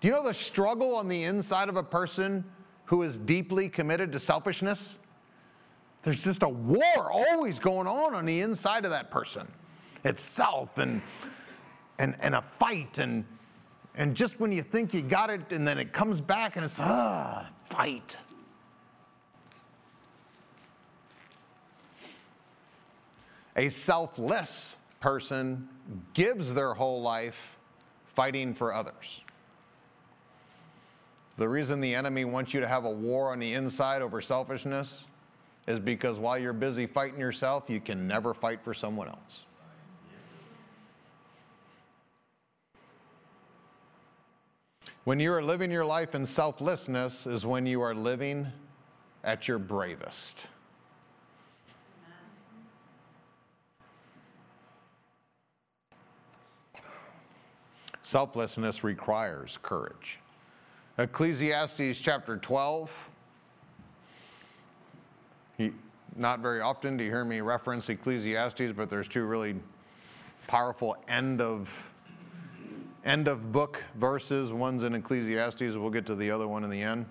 [0.00, 2.44] Do you know the struggle on the inside of a person
[2.84, 4.98] who is deeply committed to selfishness?
[6.02, 9.50] There's just a war always going on on the inside of that person.
[10.04, 11.00] It's self and,
[11.98, 12.98] and, and a fight.
[12.98, 13.24] And,
[13.94, 16.78] and just when you think you got it, and then it comes back and it's,
[16.78, 18.18] ah, fight.
[23.56, 25.68] A selfless person
[26.12, 27.56] gives their whole life
[28.14, 29.20] fighting for others.
[31.36, 35.04] The reason the enemy wants you to have a war on the inside over selfishness
[35.66, 39.40] is because while you're busy fighting yourself, you can never fight for someone else.
[45.04, 48.46] When you are living your life in selflessness, is when you are living
[49.22, 50.46] at your bravest.
[58.14, 60.20] Selflessness requires courage.
[60.98, 63.10] Ecclesiastes chapter 12.
[65.58, 65.72] He,
[66.14, 69.56] not very often do you hear me reference Ecclesiastes, but there's two really
[70.46, 71.90] powerful end of
[73.04, 74.52] end of book verses.
[74.52, 75.74] One's in Ecclesiastes.
[75.74, 77.06] We'll get to the other one in the end.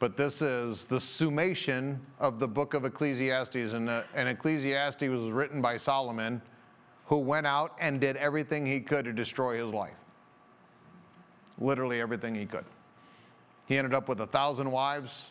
[0.00, 3.72] But this is the summation of the book of Ecclesiastes.
[3.72, 6.42] And, uh, and Ecclesiastes was written by Solomon
[7.06, 9.94] who went out and did everything he could to destroy his life.
[11.58, 12.64] Literally everything he could.
[13.66, 15.30] He ended up with a thousand wives.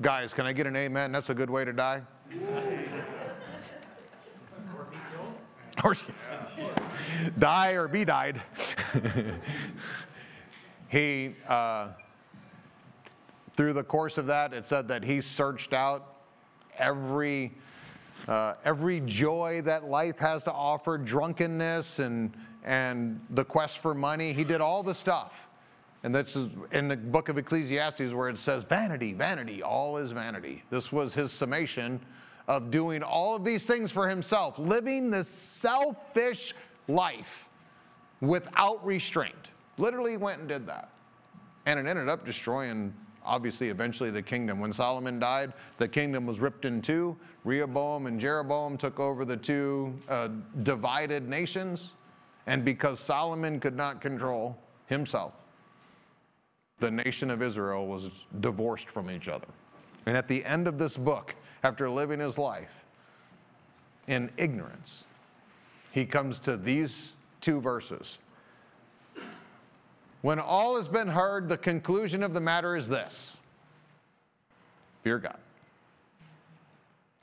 [0.00, 1.12] Guys, can I get an amen?
[1.12, 2.02] That's a good way to die.
[5.82, 5.96] or be
[6.56, 7.38] killed.
[7.38, 8.42] Die or be died.
[10.88, 11.88] he, uh,
[13.54, 16.16] through the course of that, it said that he searched out
[16.76, 17.52] every
[18.28, 24.32] uh, every joy that life has to offer, drunkenness and, and the quest for money.
[24.32, 25.48] He did all the stuff.
[26.02, 26.36] And that's
[26.72, 30.62] in the book of Ecclesiastes where it says, vanity, vanity, all is vanity.
[30.68, 32.00] This was his summation
[32.46, 36.54] of doing all of these things for himself, living this selfish
[36.88, 37.48] life
[38.20, 39.50] without restraint.
[39.78, 40.90] Literally went and did that.
[41.66, 42.92] And it ended up destroying
[43.24, 44.60] obviously eventually the kingdom.
[44.60, 47.16] When Solomon died, the kingdom was ripped in two.
[47.44, 50.28] Rehoboam and Jeroboam took over the two uh,
[50.62, 51.92] divided nations.
[52.46, 55.32] And because Solomon could not control himself,
[56.78, 58.10] the nation of Israel was
[58.40, 59.48] divorced from each other.
[60.06, 62.84] And at the end of this book, after living his life
[64.06, 65.04] in ignorance,
[65.92, 68.18] he comes to these two verses.
[70.24, 73.36] When all has been heard, the conclusion of the matter is this
[75.02, 75.36] fear God,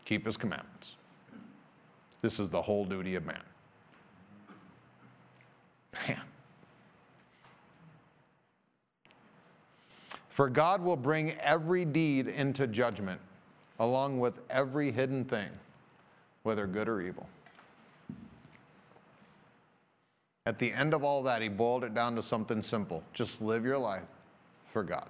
[0.06, 0.98] keep his commandments.
[2.22, 3.42] This is the whole duty of man.
[6.08, 6.22] Man.
[10.30, 13.20] For God will bring every deed into judgment,
[13.80, 15.50] along with every hidden thing,
[16.44, 17.28] whether good or evil.
[20.46, 23.64] At the end of all that, he boiled it down to something simple just live
[23.64, 24.04] your life
[24.72, 25.08] for God.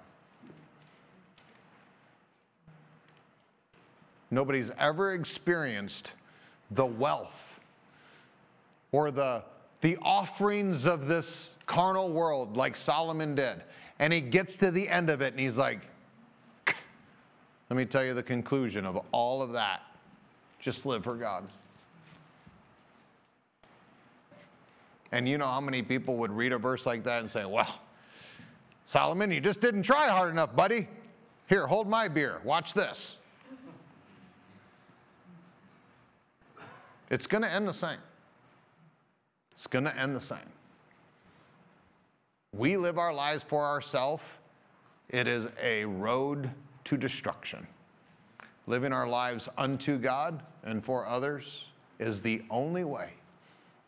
[4.30, 6.14] Nobody's ever experienced
[6.70, 7.60] the wealth
[8.90, 9.42] or the,
[9.82, 13.62] the offerings of this carnal world like Solomon did.
[13.98, 15.80] And he gets to the end of it and he's like,
[16.66, 19.82] let me tell you the conclusion of all of that.
[20.60, 21.46] Just live for God.
[25.12, 27.80] And you know how many people would read a verse like that and say, well,
[28.86, 30.88] Solomon, you just didn't try hard enough, buddy.
[31.48, 32.40] Here, hold my beer.
[32.44, 33.16] Watch this.
[37.10, 37.98] It's going to end the same.
[39.52, 40.38] It's going to end the same.
[42.56, 44.22] We live our lives for ourselves.
[45.10, 46.50] It is a road
[46.84, 47.66] to destruction.
[48.66, 51.64] Living our lives unto God and for others
[51.98, 53.10] is the only way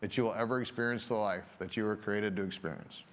[0.04, 3.04] that you will ever experience the life that you were created to experience.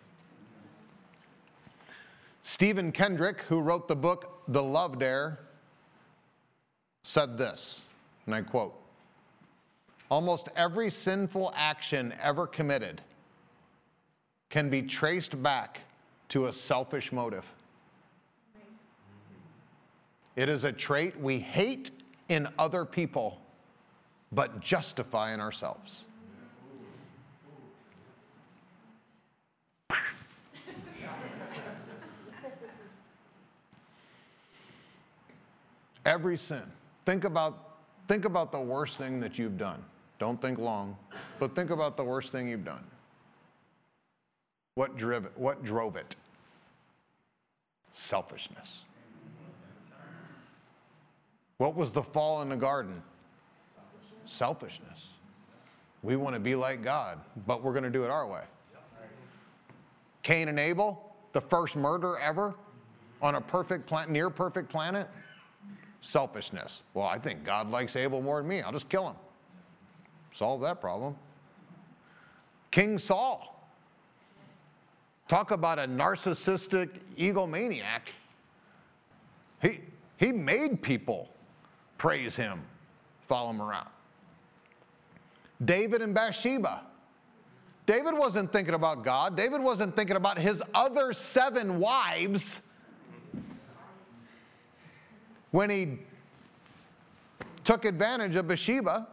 [2.43, 5.39] Stephen Kendrick, who wrote the book The Love Dare,
[7.04, 7.84] said this,
[8.25, 8.75] and I quote
[10.10, 12.99] Almost every sinful action ever committed
[14.49, 15.80] can be traced back
[16.27, 17.45] to a selfish motive.
[20.36, 21.91] It is a trait we hate
[22.27, 23.39] in other people,
[24.34, 26.04] but justify in ourselves.
[36.06, 36.64] Every sin.
[37.06, 39.84] Think about, think about the worst thing that you've done.
[40.20, 40.96] Don't think long,
[41.40, 42.84] but think about the worst thing you've done.
[44.76, 45.32] What drove it?
[45.36, 46.16] What drove it?
[47.94, 48.80] Selfishness.
[51.58, 53.02] What was the fall in the garden?
[54.26, 55.08] Selfishness.
[56.04, 58.44] We want to be like God, but we're going to do it our way.
[60.24, 62.56] Cain and Abel, the first murder ever
[63.22, 65.08] on a perfect planet, near perfect planet.
[66.02, 66.82] Selfishness.
[66.94, 68.62] Well, I think God likes Abel more than me.
[68.62, 69.16] I'll just kill him.
[70.34, 71.16] Solve that problem.
[72.72, 73.48] King Saul.
[75.28, 78.10] Talk about a narcissistic egomaniac.
[79.62, 79.80] He,
[80.18, 81.30] he made people
[81.98, 82.62] praise him,
[83.28, 83.88] follow him around.
[85.64, 86.82] David and Bathsheba.
[87.86, 89.38] David wasn't thinking about God.
[89.38, 92.62] David wasn't thinking about his other seven wives
[95.52, 96.00] when he
[97.64, 99.08] took advantage of Bathsheba.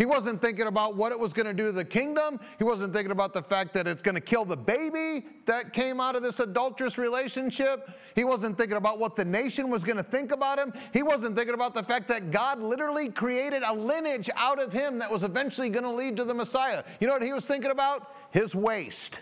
[0.00, 2.40] He wasn't thinking about what it was going to do to the kingdom.
[2.56, 6.00] He wasn't thinking about the fact that it's going to kill the baby that came
[6.00, 7.90] out of this adulterous relationship.
[8.14, 10.72] He wasn't thinking about what the nation was going to think about him.
[10.94, 14.98] He wasn't thinking about the fact that God literally created a lineage out of him
[15.00, 16.82] that was eventually going to lead to the Messiah.
[16.98, 18.14] You know what he was thinking about?
[18.30, 19.20] His waist.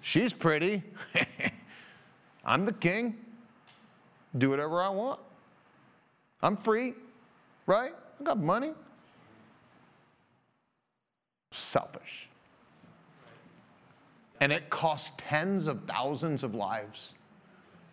[0.00, 0.82] She's pretty.
[2.46, 3.18] I'm the king.
[4.38, 5.20] Do whatever I want.
[6.42, 6.94] I'm free,
[7.66, 7.92] right?
[8.20, 8.72] I got money.
[11.52, 12.28] Selfish.
[14.40, 17.12] And it cost tens of thousands of lives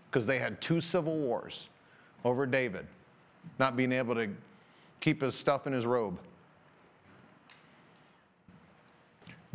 [0.10, 1.68] because they had two civil wars
[2.24, 2.88] over David
[3.60, 4.30] not being able to
[5.00, 6.18] keep his stuff in his robe.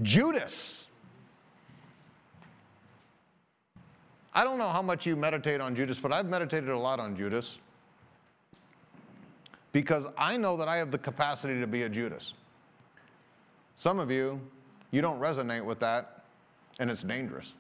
[0.03, 0.87] Judas.
[4.35, 7.17] I don't know how much you meditate on Judas, but I've meditated a lot on
[7.17, 7.59] Judas
[9.73, 12.33] because I know that I have the capacity to be a Judas.
[13.77, 14.41] Some of you,
[14.91, 16.25] you don't resonate with that,
[16.79, 17.53] and it's dangerous.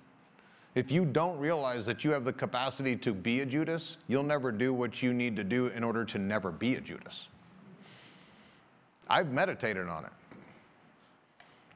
[0.75, 4.51] If you don't realize that you have the capacity to be a Judas, you'll never
[4.51, 7.29] do what you need to do in order to never be a Judas.
[9.09, 10.13] I've meditated on it.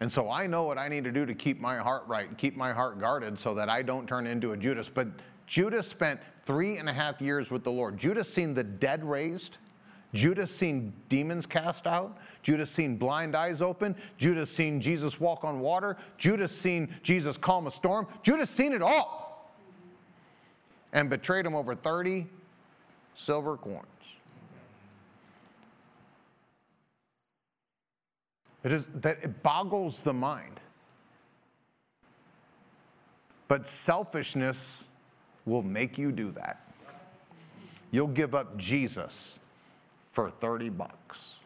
[0.01, 2.37] And so I know what I need to do to keep my heart right and
[2.37, 4.91] keep my heart guarded so that I don't turn into a Judas.
[4.93, 5.09] But
[5.47, 7.97] Judas spent three and a half years with the Lord.
[7.99, 9.59] Judas seen the dead raised,
[10.15, 12.19] Judas seen demons cast out.
[12.43, 13.95] Judas seen blind eyes open.
[14.19, 15.97] Judas seen Jesus walk on water.
[16.17, 18.07] Judas seen Jesus calm a storm.
[18.23, 19.53] Judas seen it all.
[20.93, 22.27] And betrayed him over 30
[23.15, 23.85] silver coins.
[28.67, 30.59] It is that it boggles the mind.
[33.47, 34.83] But selfishness
[35.45, 36.69] will make you do that.
[37.93, 39.39] You'll give up Jesus
[40.11, 41.37] for 30 bucks.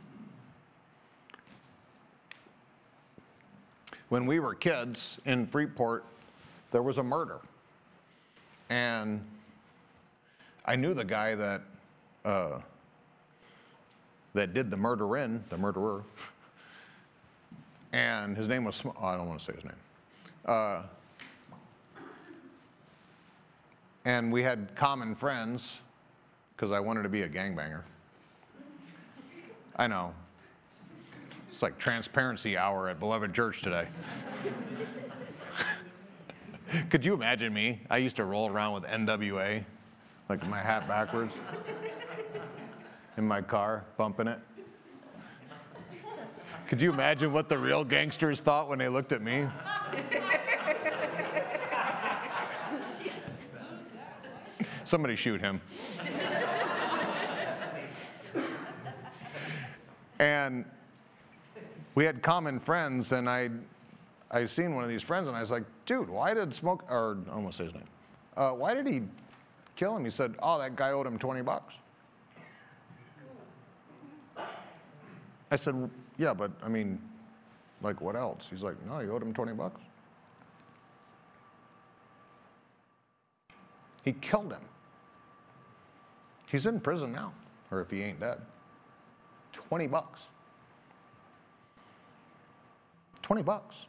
[4.08, 6.06] When we were kids in Freeport,
[6.70, 7.40] there was a murder.
[8.70, 9.22] And
[10.64, 11.60] I knew the guy that,
[12.24, 12.60] uh,
[14.32, 16.02] that did the murder in, the murderer.
[17.92, 19.72] And his name was, oh, I don't want to say his name.
[20.44, 20.82] Uh,
[24.04, 25.78] and we had common friends
[26.54, 27.82] because I wanted to be a gangbanger.
[29.76, 30.14] I know.
[31.50, 33.88] It's like transparency hour at Beloved Church today.
[36.90, 37.80] Could you imagine me?
[37.90, 39.64] I used to roll around with NWA,
[40.28, 41.32] like my hat backwards,
[43.16, 44.38] in my car, bumping it.
[46.70, 49.48] Could you imagine what the real gangsters thought when they looked at me?
[54.84, 55.60] Somebody shoot him.
[60.20, 60.64] and
[61.96, 63.50] we had common friends, and I,
[64.30, 67.18] I seen one of these friends, and I was like, "Dude, why did Smoke?" Or
[67.28, 67.82] I almost say his name.
[68.36, 69.02] Uh, why did he
[69.74, 70.04] kill him?
[70.04, 71.74] He said, "Oh, that guy owed him 20 bucks."
[75.50, 75.90] I said,
[76.20, 77.00] "Yeah, but I mean,
[77.80, 79.80] like, what else?" He's like, "No, he owed him 20 bucks."
[84.04, 84.60] He killed him.
[86.50, 87.32] He's in prison now,
[87.70, 88.42] or if he ain't dead.
[89.52, 90.20] 20 bucks.
[93.22, 93.86] 20 bucks.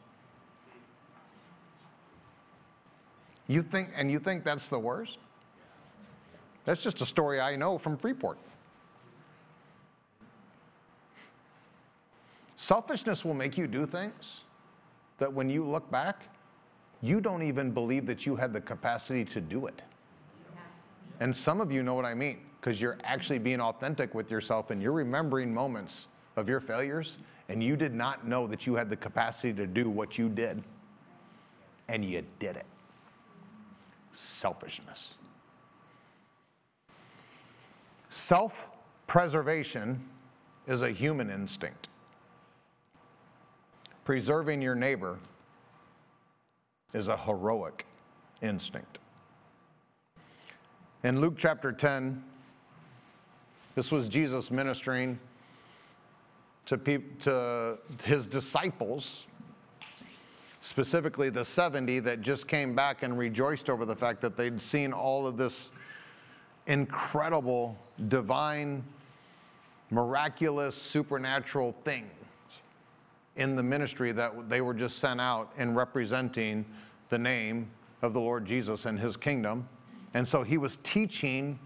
[3.46, 5.18] You think, and you think that's the worst?
[6.64, 8.38] That's just a story I know from Freeport.
[12.62, 14.42] Selfishness will make you do things
[15.18, 16.28] that when you look back,
[17.00, 19.82] you don't even believe that you had the capacity to do it.
[21.18, 24.70] And some of you know what I mean because you're actually being authentic with yourself
[24.70, 26.06] and you're remembering moments
[26.36, 27.16] of your failures
[27.48, 30.62] and you did not know that you had the capacity to do what you did
[31.88, 32.66] and you did it.
[34.14, 35.14] Selfishness.
[38.08, 38.68] Self
[39.08, 40.00] preservation
[40.68, 41.88] is a human instinct.
[44.04, 45.18] Preserving your neighbor
[46.92, 47.86] is a heroic
[48.40, 48.98] instinct.
[51.04, 52.22] In Luke chapter 10,
[53.76, 55.20] this was Jesus ministering
[56.66, 56.76] to,
[57.20, 59.26] to his disciples,
[60.60, 64.92] specifically the 70 that just came back and rejoiced over the fact that they'd seen
[64.92, 65.70] all of this
[66.66, 67.78] incredible,
[68.08, 68.82] divine,
[69.90, 72.10] miraculous, supernatural things
[73.36, 76.64] in the ministry that they were just sent out in representing
[77.08, 77.70] the name
[78.02, 79.68] of the Lord Jesus and his kingdom.
[80.14, 81.58] And so he was teaching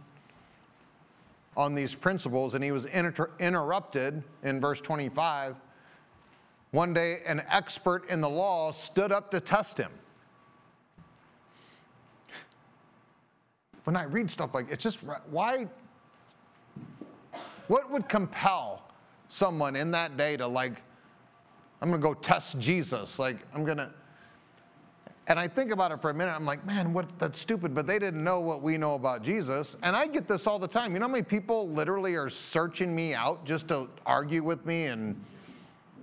[1.57, 5.57] on these principles, and he was inter- interrupted in verse 25.
[6.71, 9.91] One day, an expert in the law stood up to test him.
[13.85, 14.99] When I read stuff like it's just
[15.31, 15.69] why?
[17.69, 18.83] What would compel
[19.29, 20.83] someone in that day to like,
[21.81, 23.19] I'm gonna go test Jesus?
[23.19, 23.91] Like, I'm gonna
[25.29, 26.31] and I think about it for a minute.
[26.31, 27.07] I'm like, man, what?
[27.19, 27.75] That's stupid.
[27.75, 29.77] But they didn't know what we know about Jesus.
[29.83, 30.93] And I get this all the time.
[30.93, 34.87] You know how many people literally are searching me out just to argue with me?
[34.87, 35.21] And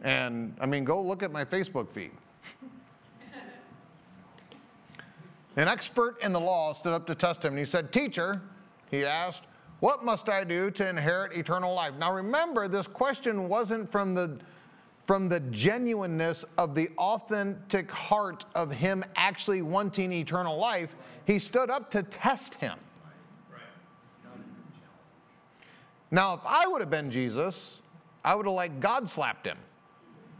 [0.03, 2.11] and I mean, go look at my Facebook feed.
[5.55, 8.41] An expert in the law stood up to test him, and he said, "Teacher,"
[8.91, 9.43] he asked,
[9.79, 14.37] "what must I do to inherit eternal life?" Now remember, this question wasn't from the
[15.03, 20.95] from the genuineness of the authentic heart of him actually wanting eternal life,
[21.25, 22.77] he stood up to test him.
[26.09, 27.79] Now, if I would have been Jesus,
[28.23, 29.57] I would have like God slapped him.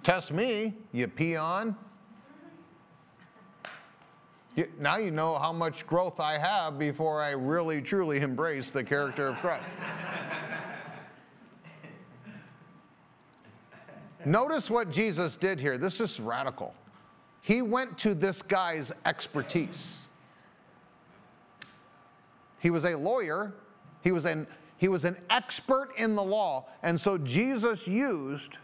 [0.03, 1.75] Test me, you peon.
[4.55, 8.83] You, now you know how much growth I have before I really truly embrace the
[8.83, 9.63] character of Christ.
[14.25, 15.77] Notice what Jesus did here.
[15.77, 16.73] This is radical.
[17.41, 19.97] He went to this guy's expertise.
[22.59, 23.53] He was a lawyer.
[24.01, 24.47] He was an
[24.77, 26.65] He was an expert in the law.
[26.81, 28.57] And so Jesus used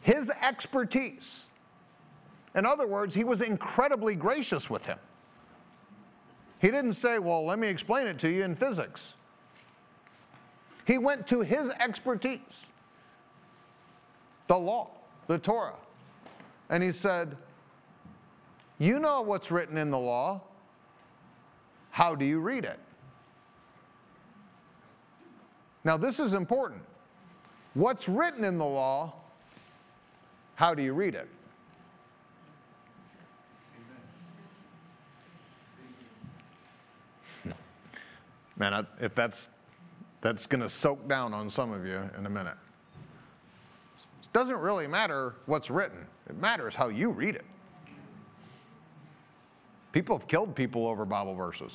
[0.00, 1.42] his expertise.
[2.54, 4.98] In other words, he was incredibly gracious with him.
[6.60, 9.14] He didn't say, Well, let me explain it to you in physics.
[10.86, 12.66] He went to his expertise,
[14.46, 14.90] the law,
[15.26, 15.76] the Torah,
[16.68, 17.36] and he said,
[18.78, 20.42] You know what's written in the law.
[21.90, 22.78] How do you read it?
[25.84, 26.82] Now, this is important.
[27.74, 29.14] What's written in the law,
[30.56, 31.28] how do you read it?
[38.56, 39.50] Man, if that's
[40.22, 42.56] that's going to soak down on some of you in a minute.
[44.36, 46.06] Doesn't really matter what's written.
[46.28, 47.46] It matters how you read it.
[49.92, 51.72] People have killed people over Bible verses.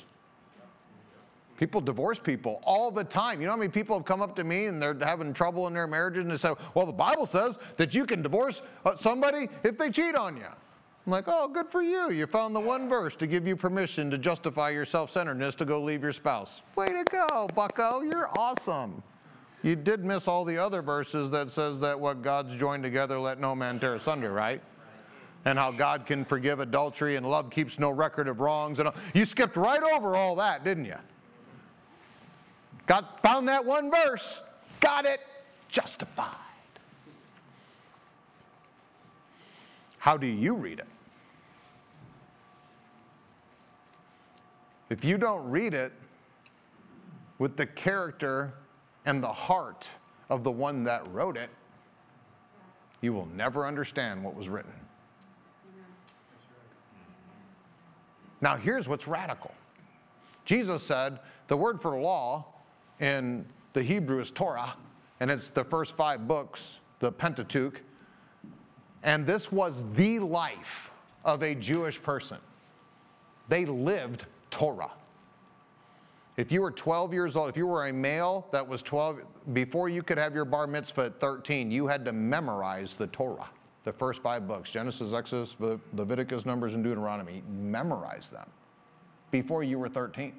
[1.56, 3.40] People divorce people all the time.
[3.40, 5.74] You know how many people have come up to me and they're having trouble in
[5.74, 9.48] their marriages and they say, Well, the Bible says that you can divorce uh, somebody
[9.64, 10.46] if they cheat on you.
[10.46, 12.12] I'm like, oh, good for you.
[12.12, 15.64] You found the one verse to give you permission to justify your self centeredness to
[15.64, 16.60] go leave your spouse.
[16.76, 18.02] Way to go, bucko.
[18.02, 19.02] You're awesome.
[19.62, 23.38] You did miss all the other verses that says that what God's joined together, let
[23.38, 24.60] no man tear asunder, right?
[25.44, 28.78] And how God can forgive adultery and love keeps no record of wrongs.
[28.78, 28.94] And all.
[29.14, 30.96] you skipped right over all that, didn't you?
[32.86, 34.40] Got found that one verse,
[34.80, 35.20] got it,
[35.68, 36.36] justified.
[39.98, 40.88] How do you read it?
[44.90, 45.92] If you don't read it
[47.38, 48.52] with the character
[49.04, 49.88] and the heart
[50.30, 51.50] of the one that wrote it,
[53.00, 54.72] you will never understand what was written.
[58.40, 59.52] Now, here's what's radical
[60.44, 62.46] Jesus said the word for law
[63.00, 64.74] in the Hebrew is Torah,
[65.20, 67.80] and it's the first five books, the Pentateuch.
[69.02, 70.90] And this was the life
[71.24, 72.38] of a Jewish person.
[73.48, 74.92] They lived Torah.
[76.36, 79.20] If you were 12 years old, if you were a male that was 12,
[79.52, 83.50] before you could have your bar mitzvah at 13, you had to memorize the Torah,
[83.84, 85.54] the first five books Genesis, Exodus,
[85.92, 87.42] Leviticus, Numbers, and Deuteronomy.
[87.50, 88.48] Memorize them
[89.30, 90.32] before you were 13.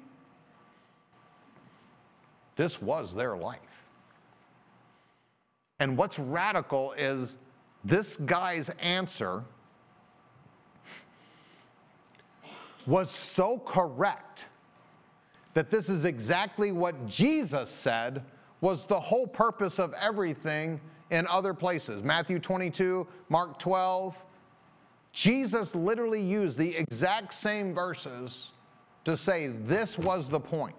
[2.56, 3.60] This was their life.
[5.78, 7.36] And what's radical is
[7.84, 9.44] this guy's answer
[12.86, 14.46] was so correct
[15.54, 18.22] that this is exactly what Jesus said
[18.60, 20.80] was the whole purpose of everything
[21.10, 22.02] in other places.
[22.02, 24.22] Matthew 22, Mark 12.
[25.12, 28.50] Jesus literally used the exact same verses
[29.04, 30.74] to say this was the point.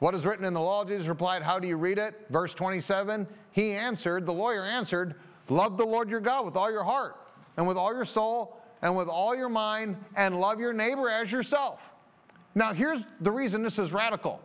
[0.00, 0.84] What is written in the law?
[0.84, 2.26] Jesus replied, How do you read it?
[2.30, 5.14] Verse 27 He answered, the lawyer answered,
[5.48, 7.16] Love the Lord your God with all your heart,
[7.56, 11.32] and with all your soul, and with all your mind, and love your neighbor as
[11.32, 11.94] yourself.
[12.58, 14.40] Now, here's the reason this is radical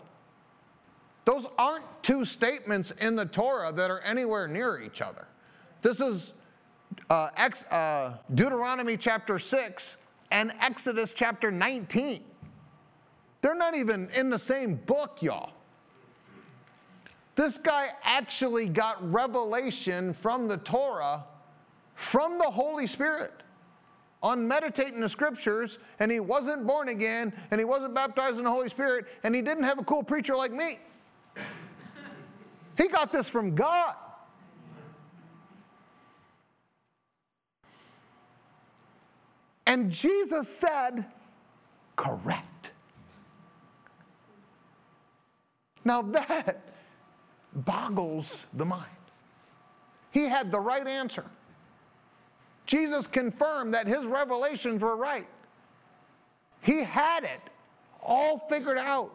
[1.26, 5.26] those aren't two statements in the Torah that are anywhere near each other.
[5.82, 6.34] This is
[7.10, 9.98] uh, ex, uh, Deuteronomy chapter 6
[10.32, 12.24] and Exodus chapter 19.
[13.42, 15.54] They're not even in the same book, y'all.
[17.36, 21.24] This guy actually got revelation from the Torah,
[21.96, 23.43] from the Holy Spirit,
[24.24, 28.50] on meditating the scriptures, and he wasn't born again, and he wasn't baptized in the
[28.50, 30.80] Holy Spirit, and he didn't have a cool preacher like me.
[32.78, 33.96] He got this from God.
[39.68, 41.06] And Jesus said,
[41.96, 42.72] correct.
[45.86, 46.62] Now that
[47.54, 48.86] boggles the mind.
[50.12, 51.26] He had the right answer.
[52.66, 55.28] Jesus confirmed that his revelations were right.
[56.62, 57.42] He had it
[58.02, 59.12] all figured out.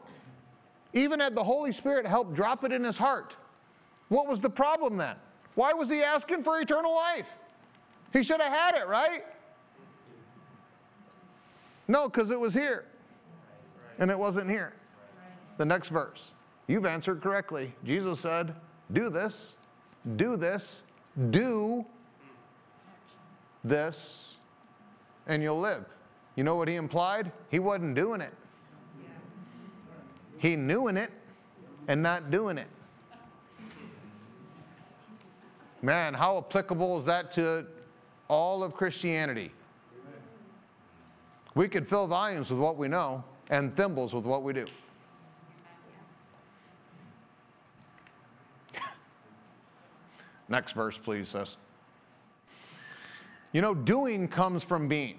[0.93, 3.37] Even had the Holy Spirit help drop it in his heart.
[4.09, 5.17] What was the problem then?
[5.55, 7.29] Why was he asking for eternal life?
[8.13, 9.25] He should have had it, right?
[11.89, 12.85] No, because it was here.
[13.99, 14.75] And it wasn't here.
[15.57, 16.33] The next verse.
[16.69, 17.75] You've answered correctly.
[17.85, 18.55] Jesus said,
[18.93, 19.57] Do this,
[20.17, 20.83] do this,
[21.31, 21.85] do
[23.65, 24.25] this,
[25.27, 25.85] and you'll live.
[26.37, 27.33] You know what he implied?
[27.51, 28.33] He wasn't doing it.
[30.39, 31.11] He knew in it
[31.89, 32.69] and not doing it.
[35.83, 37.67] Man, how applicable is that to
[38.29, 39.53] all of Christianity?
[41.55, 44.67] We could fill volumes with what we know and thimbles with what we do.
[50.49, 51.57] Next verse, please, sis.
[53.53, 55.19] You know, doing comes from being.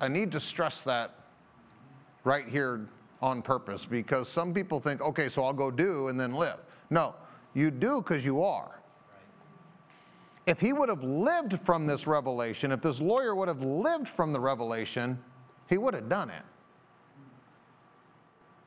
[0.00, 1.14] I need to stress that
[2.24, 2.88] right here
[3.20, 6.58] on purpose because some people think, okay, so I'll go do and then live.
[6.90, 7.14] No,
[7.54, 8.80] you do because you are.
[10.46, 14.32] If he would have lived from this revelation, if this lawyer would have lived from
[14.32, 15.18] the revelation,
[15.68, 16.42] he would have done it.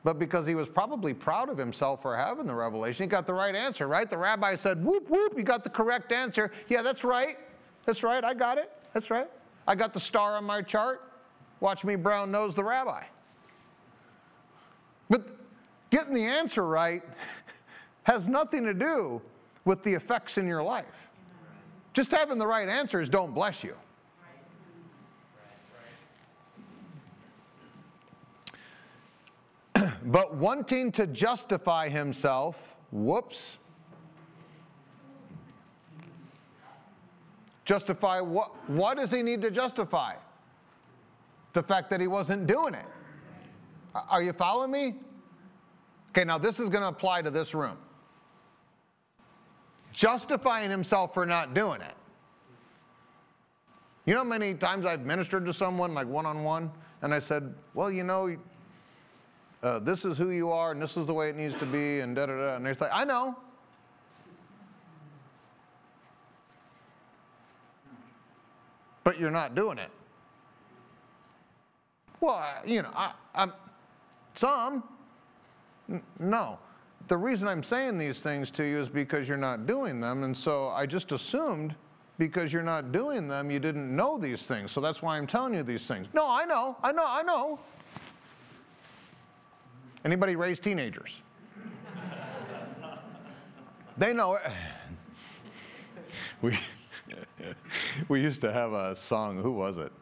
[0.04, 3.34] But because he was probably proud of himself for having the revelation, he got the
[3.34, 4.08] right answer, right?
[4.08, 6.52] The rabbi said, whoop, whoop, you got the correct answer.
[6.68, 7.38] Yeah, that's right.
[7.84, 8.22] That's right.
[8.22, 8.70] I got it.
[8.94, 9.28] That's right.
[9.66, 11.02] I got the star on my chart.
[11.60, 13.02] Watch me brown nose the rabbi.
[15.10, 15.36] But
[15.90, 17.02] getting the answer right
[18.04, 19.20] has nothing to do
[19.64, 21.08] with the effects in your life.
[21.92, 23.74] Just having the right answers don't bless you.
[30.08, 33.58] But wanting to justify himself, whoops.
[37.66, 38.50] Justify what?
[38.70, 40.14] What does he need to justify?
[41.52, 42.86] The fact that he wasn't doing it.
[44.08, 44.94] Are you following me?
[46.10, 47.76] Okay, now this is going to apply to this room.
[49.92, 51.94] Justifying himself for not doing it.
[54.06, 56.70] You know how many times I've ministered to someone, like one on one,
[57.02, 58.34] and I said, Well, you know,
[59.62, 62.00] uh, this is who you are, and this is the way it needs to be,
[62.00, 62.56] and da da da.
[62.56, 63.36] And they're like, I know.
[69.04, 69.90] But you're not doing it.
[72.20, 73.52] Well, you know, I, I'm
[74.34, 74.84] some.
[75.88, 76.58] N- no.
[77.08, 80.24] The reason I'm saying these things to you is because you're not doing them.
[80.24, 81.74] And so I just assumed
[82.18, 84.72] because you're not doing them, you didn't know these things.
[84.72, 86.08] So that's why I'm telling you these things.
[86.12, 87.60] No, I know, I know, I know.
[90.04, 91.20] Anybody raise teenagers?
[93.96, 94.42] they know it.
[96.40, 96.58] We,
[98.08, 99.92] we used to have a song, who was it?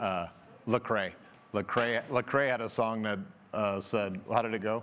[0.00, 0.26] Uh,
[0.68, 1.12] Lecrae.
[1.54, 3.18] Lecrae, Lecrae had a song that
[3.54, 4.82] uh, said, how did it go?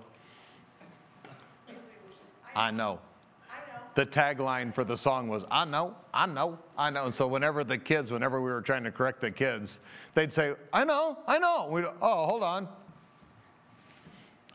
[2.56, 3.00] I know.
[3.94, 7.06] The tagline for the song was, I know, I know, I know.
[7.06, 9.80] And so whenever the kids, whenever we were trying to correct the kids,
[10.14, 11.68] they'd say, I know, I know.
[11.72, 12.68] We'd, oh, hold on.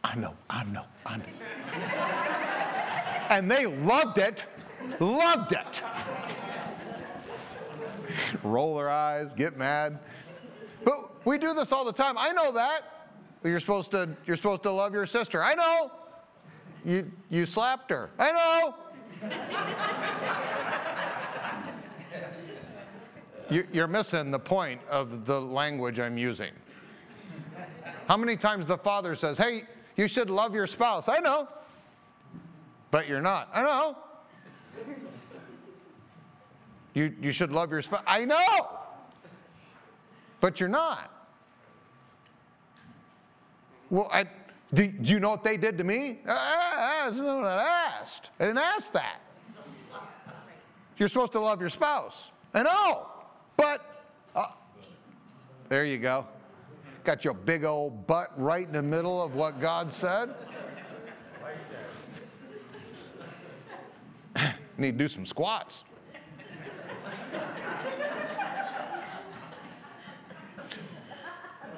[0.05, 1.25] I know, I know, I know.
[3.31, 4.45] and they loved it,
[5.01, 5.83] loved it.
[8.43, 10.01] Roll their eyes, get mad.
[10.85, 12.17] But we do this all the time.
[12.19, 13.09] I know that.
[13.45, 15.43] You're supposed to, you're supposed to love your sister.
[15.43, 15.93] I know.
[16.85, 18.11] You, you slapped her.
[18.19, 18.75] I know.
[23.73, 26.53] You're missing the point of the language I'm using.
[28.09, 29.65] How many times the father says, Hey,
[30.03, 31.09] you should love your spouse?
[31.09, 31.49] I know.
[32.91, 33.49] But you're not.
[33.55, 33.97] I know.
[36.95, 38.03] You, you should love your spouse.
[38.07, 38.83] I know
[40.43, 41.09] but you're not.
[43.91, 44.25] Well, I,
[44.75, 46.19] do, do, you know what they did to me?
[46.27, 48.31] I, I, I asked.
[48.41, 49.21] I didn't ask that.
[50.99, 52.33] You're supposed to love your spouse.
[52.53, 53.07] I know,
[53.57, 54.47] but uh,
[55.69, 56.27] there you go.
[57.05, 60.35] Got your big old butt right in the middle of what God said.
[64.79, 65.83] Need to do some squats.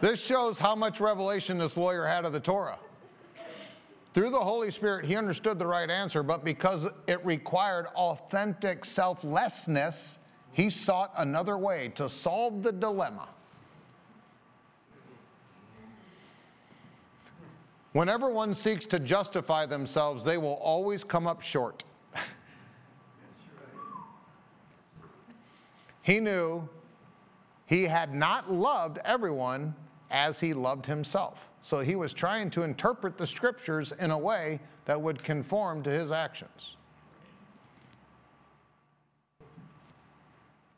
[0.03, 2.79] This shows how much revelation this lawyer had of the Torah.
[4.13, 10.19] Through the Holy Spirit, he understood the right answer, but because it required authentic selflessness,
[10.53, 13.29] he sought another way to solve the dilemma.
[17.95, 21.85] Whenever one seeks to justify themselves, they will always come up short.
[26.03, 26.69] he knew
[27.67, 29.77] he had not loved everyone
[30.11, 31.49] as he loved himself.
[31.61, 35.91] So he was trying to interpret the scriptures in a way that would conform to
[35.91, 36.75] his actions.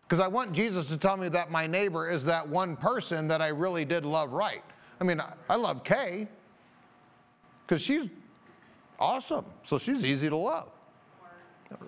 [0.02, 3.40] Because I want Jesus to tell me that my neighbor is that one person that
[3.40, 4.62] I really did love right.
[5.00, 6.28] I mean, I love Kay
[7.66, 8.08] because she's
[8.98, 9.44] awesome.
[9.62, 10.70] So she's easy to love.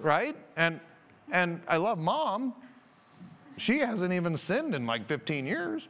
[0.03, 0.37] Right?
[0.57, 0.81] And
[1.31, 2.55] and I love mom.
[3.57, 5.89] She hasn't even sinned in like 15 years.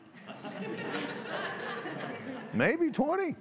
[2.54, 3.36] Maybe 20.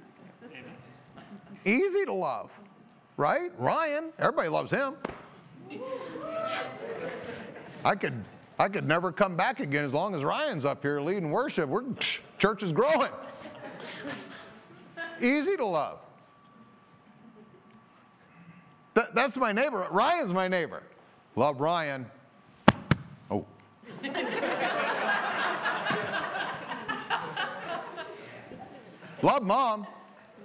[1.66, 2.58] Easy to love,
[3.18, 3.52] right?
[3.58, 4.96] Ryan, everybody loves him.
[7.84, 8.24] I could,
[8.60, 11.70] I could never come back again as long as Ryan's up here leading worship.
[11.70, 11.84] We're,
[12.38, 13.12] church is growing.
[15.22, 16.00] Easy to love.
[18.98, 19.88] That, that's my neighbor.
[19.92, 20.82] Ryan's my neighbor.
[21.36, 22.08] Love Ryan.
[23.30, 23.46] Oh.
[29.22, 29.86] Love mom.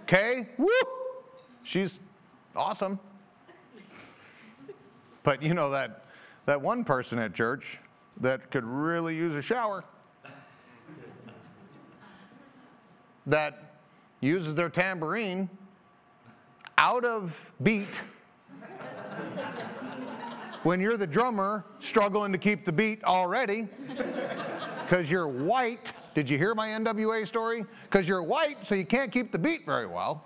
[0.07, 0.49] Kay.
[0.59, 0.69] Woo.
[1.63, 1.99] She's
[2.55, 3.01] awesome.
[5.23, 6.05] But you know that
[6.45, 7.79] that one person at church
[8.19, 9.83] that could really use a shower.
[13.27, 13.77] that
[14.21, 15.49] uses their tambourine
[16.77, 18.03] out of beat
[20.63, 23.69] when you're the drummer struggling to keep the beat already
[24.81, 25.93] because you're white.
[26.15, 27.65] Did you hear my NWA story?
[27.85, 30.25] Because you're white, so you can't keep the beat very well.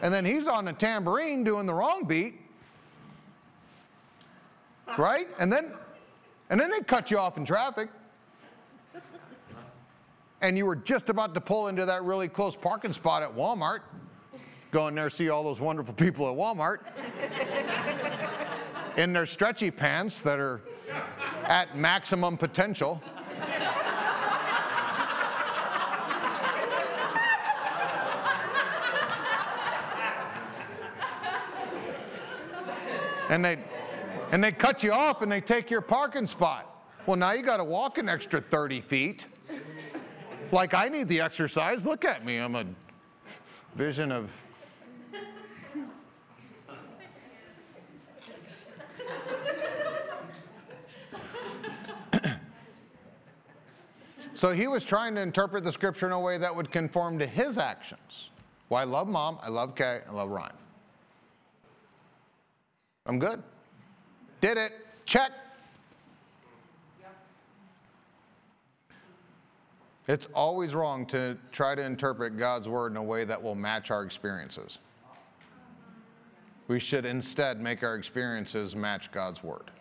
[0.00, 2.40] And then he's on the tambourine doing the wrong beat.
[4.96, 5.28] Right?
[5.38, 5.72] And then
[6.50, 7.90] and then they cut you off in traffic.
[10.40, 13.80] And you were just about to pull into that really close parking spot at Walmart.
[14.70, 16.80] Go in there, see all those wonderful people at Walmart
[18.98, 20.60] in their stretchy pants that are
[21.44, 23.00] at maximum potential.
[33.30, 33.58] and they
[34.32, 36.64] and they cut you off and they take your parking spot.
[37.06, 39.26] Well, now you got to walk an extra 30 feet.
[40.50, 41.86] Like I need the exercise.
[41.86, 42.38] Look at me.
[42.38, 42.64] I'm a
[43.76, 44.30] vision of
[54.38, 57.26] So he was trying to interpret the scripture in a way that would conform to
[57.26, 58.30] his actions.
[58.68, 60.52] Well, I love mom, I love Kay, I love Ryan.
[63.04, 63.42] I'm good.
[64.40, 64.74] Did it.
[65.06, 65.32] Check.
[70.06, 73.90] It's always wrong to try to interpret God's word in a way that will match
[73.90, 74.78] our experiences.
[76.68, 79.72] We should instead make our experiences match God's word.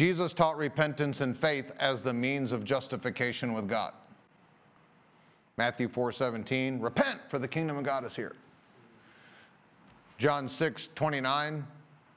[0.00, 3.92] Jesus taught repentance and faith as the means of justification with God.
[5.58, 8.34] Matthew 4:17, repent for the kingdom of God is here.
[10.16, 11.66] John 6, 29,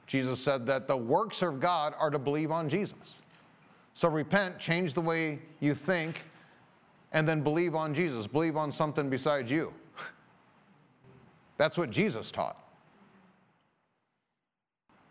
[0.06, 3.16] Jesus said that the works of God are to believe on Jesus.
[3.92, 6.22] So repent, change the way you think,
[7.12, 8.26] and then believe on Jesus.
[8.26, 9.74] Believe on something besides you.
[11.58, 12.63] That's what Jesus taught.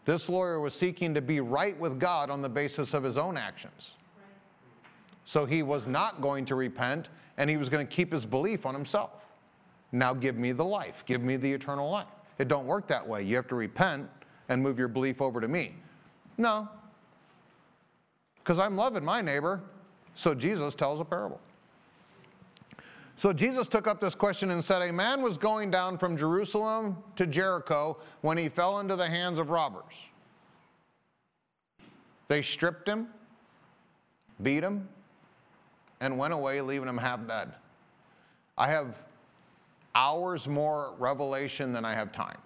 [0.05, 3.37] This lawyer was seeking to be right with God on the basis of his own
[3.37, 3.91] actions.
[5.25, 8.65] So he was not going to repent and he was going to keep his belief
[8.65, 9.11] on himself.
[9.91, 12.07] Now give me the life, give me the eternal life.
[12.39, 13.23] It don't work that way.
[13.23, 14.09] You have to repent
[14.49, 15.75] and move your belief over to me.
[16.37, 16.67] No.
[18.39, 19.61] Because I'm loving my neighbor.
[20.15, 21.39] So Jesus tells a parable.
[23.15, 26.97] So Jesus took up this question and said, A man was going down from Jerusalem
[27.15, 29.93] to Jericho when he fell into the hands of robbers.
[32.27, 33.07] They stripped him,
[34.41, 34.87] beat him,
[35.99, 37.53] and went away, leaving him half dead.
[38.57, 38.95] I have
[39.95, 42.37] hours more revelation than I have time.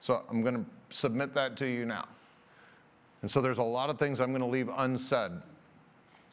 [0.00, 2.06] So I'm going to submit that to you now.
[3.22, 5.30] And so there's a lot of things I'm going to leave unsaid.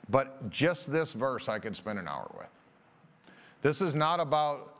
[0.09, 2.47] But just this verse I could spend an hour with.
[3.61, 4.75] This is not about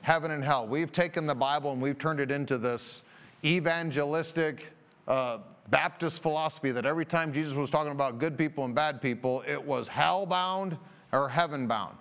[0.00, 0.66] heaven and hell.
[0.66, 3.02] We've taken the Bible and we've turned it into this
[3.44, 4.66] evangelistic
[5.06, 9.42] uh, Baptist philosophy that every time Jesus was talking about good people and bad people,
[9.46, 10.76] it was hell bound
[11.12, 11.96] or heaven bound.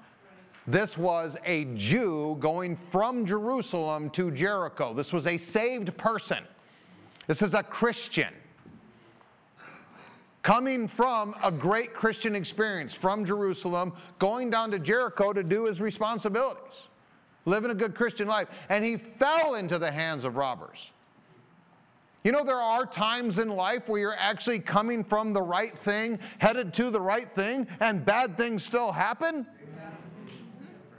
[0.65, 4.93] This was a Jew going from Jerusalem to Jericho.
[4.93, 6.43] This was a saved person.
[7.27, 8.33] This is a Christian
[10.43, 15.81] coming from a great Christian experience from Jerusalem, going down to Jericho to do his
[15.81, 16.89] responsibilities,
[17.45, 18.49] living a good Christian life.
[18.69, 20.91] And he fell into the hands of robbers.
[22.25, 26.19] You know, there are times in life where you're actually coming from the right thing,
[26.39, 29.47] headed to the right thing, and bad things still happen.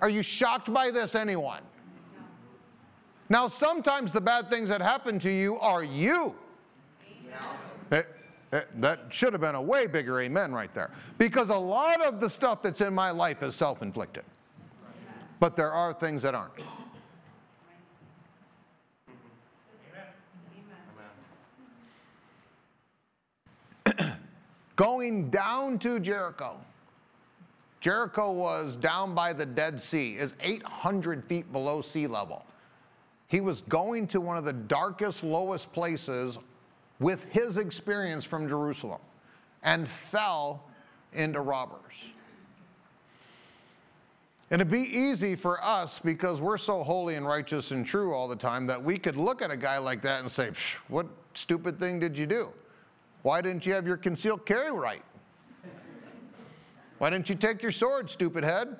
[0.00, 1.62] Are you shocked by this, anyone?
[3.30, 6.34] Now, sometimes the bad things that happen to you are you.
[8.54, 10.92] Eh, that should have been a way bigger amen right there.
[11.18, 14.22] Because a lot of the stuff that's in my life is self inflicted.
[15.40, 16.52] But there are things that aren't.
[24.76, 26.56] Going down to Jericho.
[27.80, 32.46] Jericho was down by the Dead Sea, is 800 feet below sea level.
[33.26, 36.38] He was going to one of the darkest, lowest places
[37.00, 39.00] with his experience from Jerusalem
[39.62, 40.64] and fell
[41.12, 41.80] into robbers.
[44.50, 48.28] And it'd be easy for us because we're so holy and righteous and true all
[48.28, 50.50] the time that we could look at a guy like that and say,
[50.88, 52.50] What stupid thing did you do?
[53.22, 55.02] Why didn't you have your concealed carry right?
[56.98, 58.76] Why didn't you take your sword, stupid head?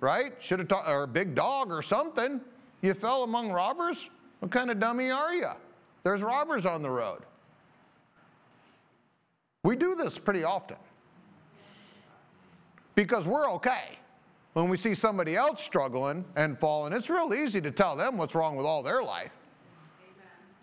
[0.00, 0.34] Right?
[0.40, 2.40] Should have or a big dog or something.
[2.82, 4.10] You fell among robbers?
[4.40, 5.50] What kind of dummy are you?
[6.06, 7.22] There's robbers on the road.
[9.64, 10.76] We do this pretty often
[12.94, 13.98] because we're okay.
[14.52, 18.36] When we see somebody else struggling and falling, it's real easy to tell them what's
[18.36, 19.32] wrong with all their life.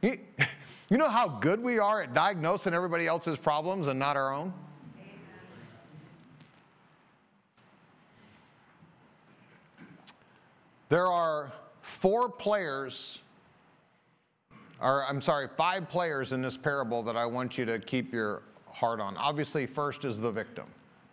[0.01, 0.17] You,
[0.89, 4.53] you know how good we are at diagnosing everybody else's problems and not our own?
[10.87, 13.19] There are four players,
[14.83, 18.43] or I'm sorry, five players in this parable that I want you to keep your
[18.67, 19.15] heart on.
[19.15, 20.65] Obviously, first is the victim.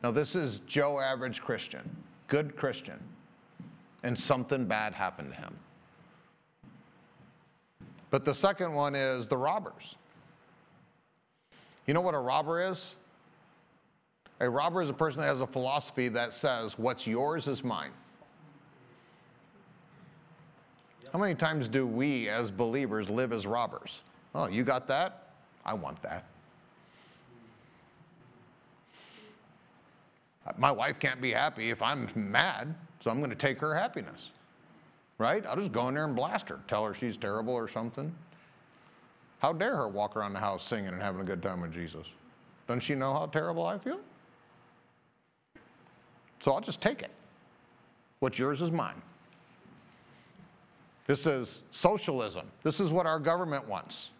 [0.02, 1.88] Now, this is Joe Average Christian
[2.30, 2.98] good Christian,
[4.04, 5.54] and something bad happened to him.
[8.10, 9.96] But the second one is the robbers.
[11.86, 12.94] You know what a robber is?
[14.38, 17.90] A robber is a person that has a philosophy that says, What's yours is mine.
[21.12, 24.00] How many times do we as believers live as robbers?
[24.34, 25.30] Oh, you got that?
[25.64, 26.26] I want that.
[30.56, 34.30] My wife can't be happy if I'm mad, so I'm going to take her happiness.
[35.18, 35.44] Right?
[35.46, 38.14] I'll just go in there and blast her, tell her she's terrible or something.
[39.40, 42.06] How dare her walk around the house singing and having a good time with Jesus?
[42.66, 44.00] Doesn't she know how terrible I feel?
[46.40, 47.11] So I'll just take it.
[48.20, 49.02] What's yours is mine.
[51.11, 52.46] This is socialism.
[52.62, 54.11] This is what our government wants.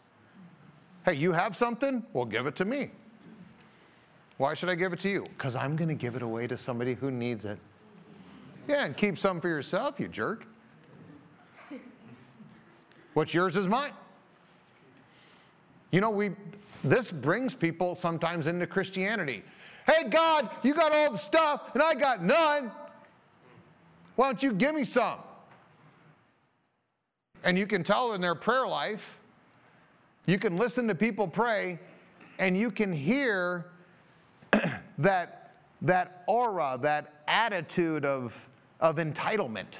[1.05, 2.05] Hey, you have something?
[2.12, 2.91] Well, give it to me.
[4.38, 5.22] Why should I give it to you?
[5.22, 7.61] Because I'm going to give it away to somebody who needs it.
[8.66, 10.45] Yeah, and keep some for yourself, you jerk.
[13.14, 13.93] What's yours is mine.
[15.93, 16.32] You know, we
[16.82, 19.45] this brings people sometimes into Christianity.
[19.86, 22.72] Hey, God, you got all the stuff and I got none.
[24.16, 25.20] Why don't you give me some?
[27.43, 29.18] And you can tell in their prayer life,
[30.26, 31.78] you can listen to people pray,
[32.38, 33.66] and you can hear
[34.99, 38.49] that, that aura, that attitude of,
[38.80, 39.78] of entitlement.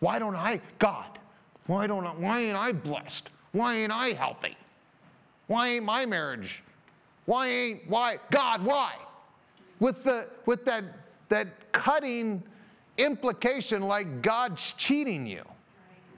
[0.00, 1.18] Why don't I, God,
[1.66, 3.30] why don't I, why ain't I blessed?
[3.52, 4.56] Why ain't I healthy?
[5.46, 6.62] Why ain't my marriage?
[7.26, 8.94] Why ain't, why, God, why?
[9.80, 10.84] With, the, with that,
[11.28, 12.42] that cutting
[12.98, 15.42] implication like God's cheating you.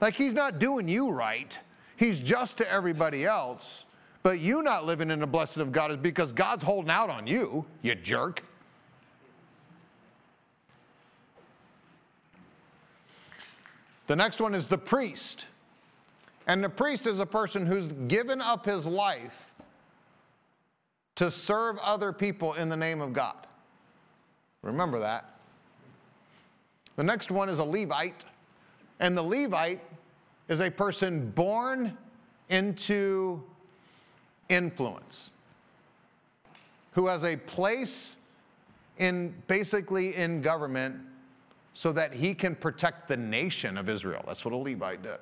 [0.01, 1.59] Like he's not doing you right.
[1.97, 3.85] He's just to everybody else.
[4.23, 7.27] But you not living in the blessing of God is because God's holding out on
[7.27, 8.43] you, you jerk.
[14.07, 15.47] The next one is the priest.
[16.47, 19.53] And the priest is a person who's given up his life
[21.17, 23.47] to serve other people in the name of God.
[24.63, 25.37] Remember that.
[26.97, 28.25] The next one is a Levite.
[29.01, 29.83] And the Levite
[30.49, 31.97] is a person born
[32.49, 33.43] into
[34.49, 35.31] influence,
[36.93, 38.17] who has a place
[38.99, 40.97] in basically in government
[41.75, 44.25] so that he can protect the nation of Israel.
[44.27, 45.19] That's what a Levite did.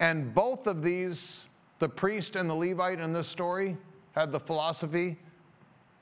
[0.00, 1.44] And both of these,
[1.78, 3.76] the priest and the Levite in this story,
[4.12, 5.16] had the philosophy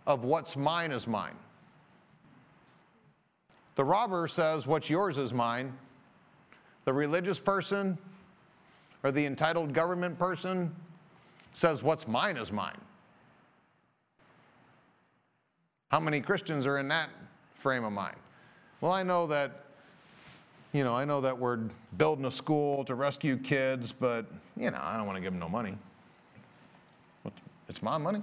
[0.07, 1.37] of what's mine is mine.
[3.77, 5.72] The robber says, What's yours is mine.
[6.85, 7.99] The religious person
[9.03, 10.74] or the entitled government person
[11.53, 12.79] says, What's mine is mine.
[15.91, 17.11] How many Christians are in that
[17.55, 18.16] frame of mind?
[18.81, 19.66] Well, I know that,
[20.72, 21.61] you know, I know that we're
[21.97, 25.41] building a school to rescue kids, but, you know, I don't want to give them
[25.41, 25.79] no money.
[27.68, 28.22] It's my money.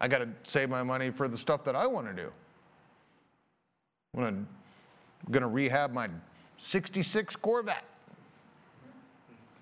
[0.00, 2.32] I got to save my money for the stuff that I want to do.
[4.16, 4.46] I'm
[5.30, 6.08] going to rehab my
[6.58, 7.84] 66 Corvette.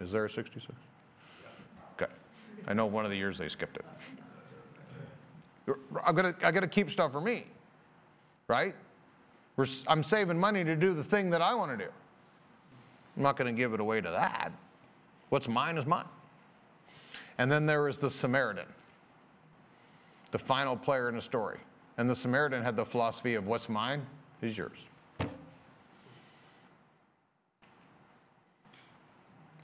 [0.01, 0.73] Is there a 66?
[1.95, 2.11] Okay.
[2.67, 3.85] I know one of the years they skipped it.
[6.05, 7.47] I'm gonna, I gotta keep stuff for me,
[8.47, 8.75] right?
[9.57, 11.91] We're, I'm saving money to do the thing that I want to do.
[13.17, 14.53] I'm not going to give it away to that.
[15.31, 16.05] What's mine is mine.
[17.39, 18.67] And then there is the Samaritan,
[20.31, 21.59] the final player in the story.
[21.99, 24.07] And the Samaritan had the philosophy of what's mine
[24.43, 24.79] is yours.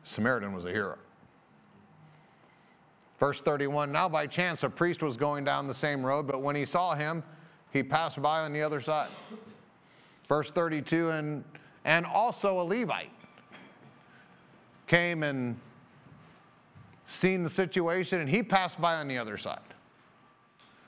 [0.04, 0.98] Samaritan was a hero.
[3.18, 6.56] Verse 31 Now by chance a priest was going down the same road, but when
[6.56, 7.22] he saw him,
[7.72, 9.08] he passed by on the other side.
[10.28, 11.44] Verse 32 and,
[11.84, 13.10] and also a Levite
[14.86, 15.56] came and
[17.06, 19.60] seen the situation, and he passed by on the other side.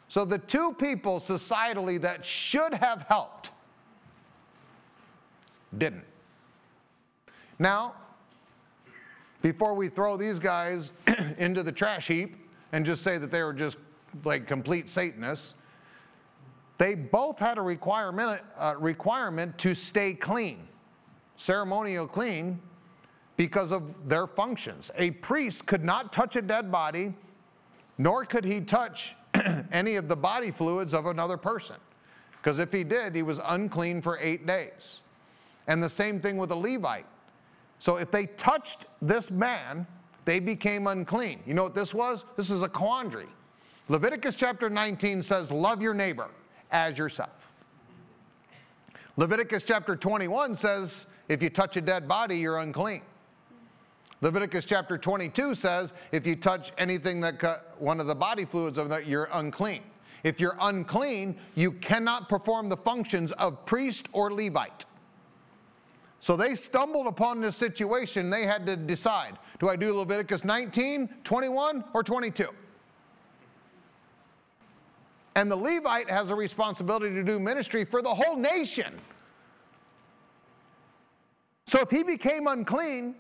[0.09, 3.51] So the two people societally that should have helped
[5.79, 6.05] didn't.
[7.59, 7.95] Now,
[9.43, 10.93] before we throw these guys
[11.39, 12.37] into the trash heap
[12.72, 13.77] and just say that they were just
[14.25, 15.55] like complete Satanists,
[16.79, 20.66] they both had a requirement, uh, requirement to stay clean,
[21.37, 22.61] ceremonial clean,
[23.37, 24.91] because of their functions.
[24.97, 27.14] A priest could not touch a dead body,
[27.99, 29.14] nor could he touch
[29.72, 31.77] any of the body fluids of another person.
[32.33, 35.01] Because if he did, he was unclean for eight days.
[35.67, 37.07] And the same thing with a Levite.
[37.79, 39.87] So if they touched this man,
[40.25, 41.41] they became unclean.
[41.47, 42.25] You know what this was?
[42.37, 43.29] This is a quandary.
[43.89, 46.29] Leviticus chapter 19 says, Love your neighbor
[46.71, 47.51] as yourself.
[49.17, 53.03] Leviticus chapter 21 says, If you touch a dead body, you're unclean.
[54.23, 58.79] Leviticus chapter 22 says, If you touch anything that cut one of the body fluids
[58.79, 59.83] of that, you're unclean.
[60.23, 64.87] If you're unclean, you cannot perform the functions of priest or Levite.
[66.25, 68.31] So they stumbled upon this situation.
[68.31, 72.49] They had to decide do I do Leviticus 19, 21, or 22?
[75.35, 78.99] And the Levite has a responsibility to do ministry for the whole nation.
[81.66, 83.16] So if he became unclean,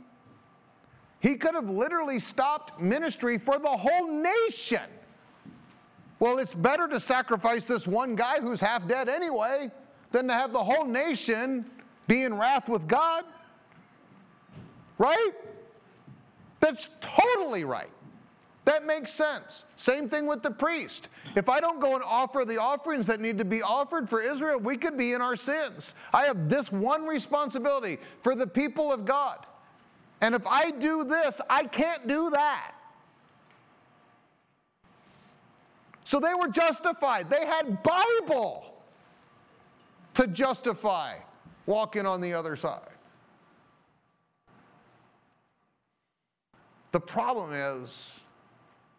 [1.20, 4.88] he could have literally stopped ministry for the whole nation.
[6.20, 9.70] Well, it's better to sacrifice this one guy who's half dead anyway
[10.10, 11.66] than to have the whole nation
[12.06, 13.24] be in wrath with God?
[14.98, 15.32] Right?
[16.60, 17.90] That's totally right.
[18.64, 19.64] That makes sense.
[19.76, 21.08] Same thing with the priest.
[21.36, 24.58] If I don't go and offer the offerings that need to be offered for Israel,
[24.58, 25.94] we could be in our sins.
[26.14, 29.44] I have this one responsibility for the people of God.
[30.22, 32.72] And if I do this, I can't do that.
[36.04, 37.28] So they were justified.
[37.28, 38.64] They had Bible
[40.14, 41.16] to justify
[41.66, 42.80] walking on the other side.
[46.92, 48.20] The problem is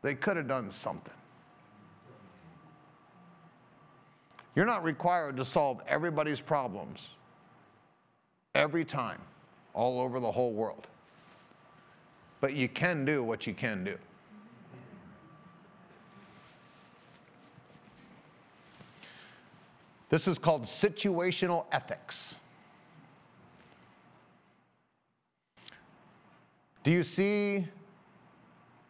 [0.02, 1.14] they could have done something.
[4.56, 7.08] You're not required to solve everybody's problems
[8.54, 9.22] every time,
[9.74, 10.88] all over the whole world.
[12.40, 13.98] But you can do what you can do.
[20.10, 22.36] This is called situational ethics.
[26.86, 27.68] Do you see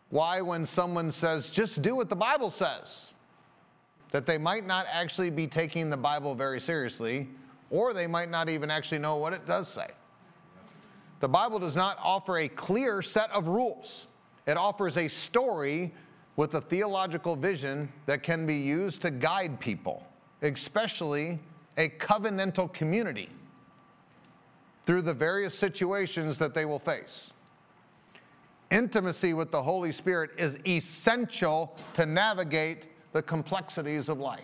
[0.10, 3.12] why, when someone says, just do what the Bible says,
[4.12, 7.30] that they might not actually be taking the Bible very seriously,
[7.70, 9.88] or they might not even actually know what it does say?
[11.22, 14.08] The Bible does not offer a clear set of rules,
[14.46, 15.94] it offers a story
[16.36, 20.06] with a theological vision that can be used to guide people,
[20.42, 21.40] especially
[21.78, 23.30] a covenantal community,
[24.86, 27.32] through the various situations that they will face.
[28.72, 34.42] Intimacy with the Holy Spirit is essential to navigate the complexities of life.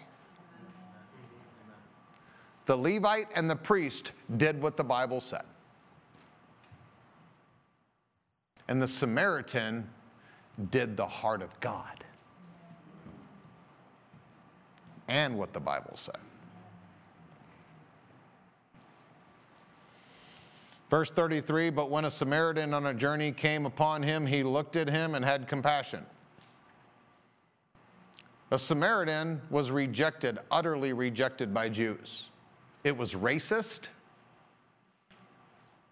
[2.67, 5.43] The Levite and the priest did what the Bible said.
[8.67, 9.89] And the Samaritan
[10.69, 12.05] did the heart of God
[15.07, 16.17] and what the Bible said.
[20.91, 24.87] Verse 33 But when a Samaritan on a journey came upon him, he looked at
[24.87, 26.05] him and had compassion.
[28.51, 32.25] A Samaritan was rejected, utterly rejected by Jews.
[32.83, 33.87] It was racist.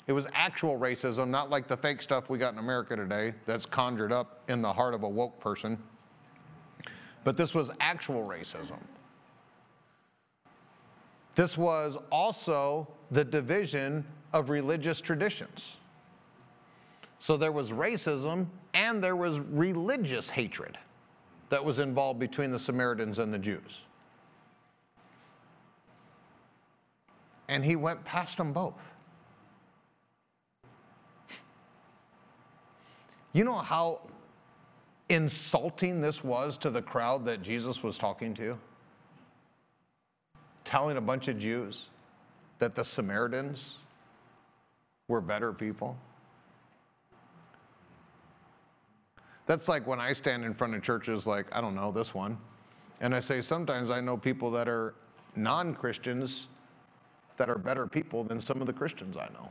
[0.07, 3.65] It was actual racism, not like the fake stuff we got in America today that's
[3.65, 5.77] conjured up in the heart of a woke person.
[7.23, 8.79] But this was actual racism.
[11.39, 15.77] This was also the division of religious traditions.
[17.19, 20.77] So there was racism and there was religious hatred
[21.47, 23.83] that was involved between the Samaritans and the Jews.
[27.47, 28.91] And he went past them both.
[33.31, 34.01] You know how
[35.07, 38.57] insulting this was to the crowd that Jesus was talking to?
[40.70, 41.88] Telling a bunch of Jews
[42.59, 43.78] that the Samaritans
[45.07, 45.97] were better people.
[49.47, 52.38] That's like when I stand in front of churches like, I don't know, this one,
[53.01, 54.93] and I say, sometimes I know people that are
[55.36, 56.49] non Christians
[57.38, 59.49] that are better people than some of the Christians I know.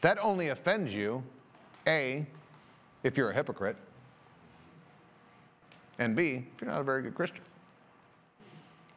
[0.00, 1.22] That only offends you,
[1.86, 2.26] A,
[3.02, 3.76] if you're a hypocrite,
[5.98, 7.42] and B, if you're not a very good Christian.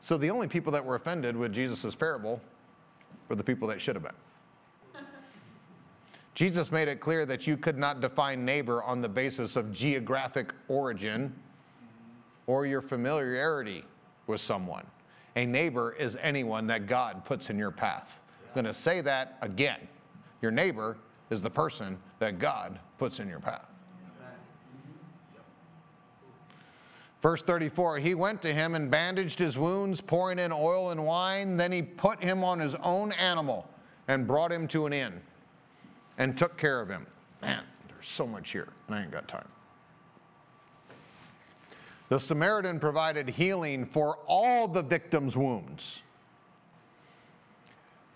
[0.01, 2.41] So the only people that were offended with Jesus' parable
[3.27, 4.11] were the people that should have been.
[6.35, 10.53] Jesus made it clear that you could not define neighbor on the basis of geographic
[10.67, 11.33] origin
[12.47, 13.83] or your familiarity
[14.27, 14.85] with someone.
[15.35, 18.19] A neighbor is anyone that God puts in your path.
[18.47, 19.87] I'm going to say that again.
[20.41, 20.97] Your neighbor
[21.29, 23.68] is the person that God puts in your path.
[27.21, 31.57] Verse 34 He went to him and bandaged his wounds, pouring in oil and wine.
[31.57, 33.67] Then he put him on his own animal
[34.07, 35.21] and brought him to an inn
[36.17, 37.05] and took care of him.
[37.41, 39.47] Man, there's so much here, and I ain't got time.
[42.09, 46.01] The Samaritan provided healing for all the victim's wounds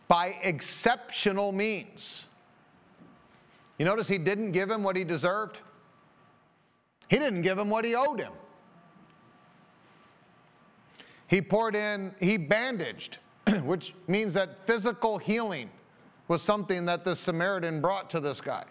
[0.07, 2.25] by exceptional means.
[3.77, 5.57] You notice he didn't give him what he deserved?
[7.07, 8.33] He didn't give him what he owed him.
[11.27, 13.17] He poured in, he bandaged,
[13.63, 15.69] which means that physical healing
[16.27, 18.65] was something that the Samaritan brought to this guy.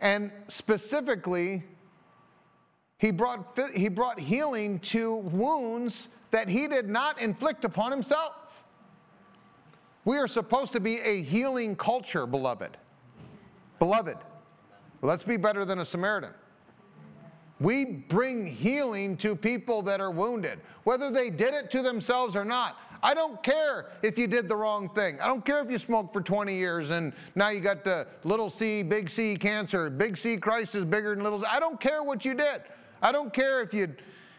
[0.00, 1.64] And specifically,
[2.98, 8.34] he brought, he brought healing to wounds that he did not inflict upon himself.
[10.04, 12.76] We are supposed to be a healing culture, beloved.
[13.78, 14.16] Beloved,
[15.02, 16.30] let's be better than a Samaritan.
[17.60, 22.44] We bring healing to people that are wounded, whether they did it to themselves or
[22.44, 22.78] not.
[23.02, 25.20] I don't care if you did the wrong thing.
[25.20, 28.50] I don't care if you smoked for 20 years and now you got the little
[28.50, 29.88] c, big C cancer.
[29.90, 31.46] Big C Christ is bigger than little c.
[31.48, 32.62] I don't care what you did.
[33.02, 33.94] I don't care if you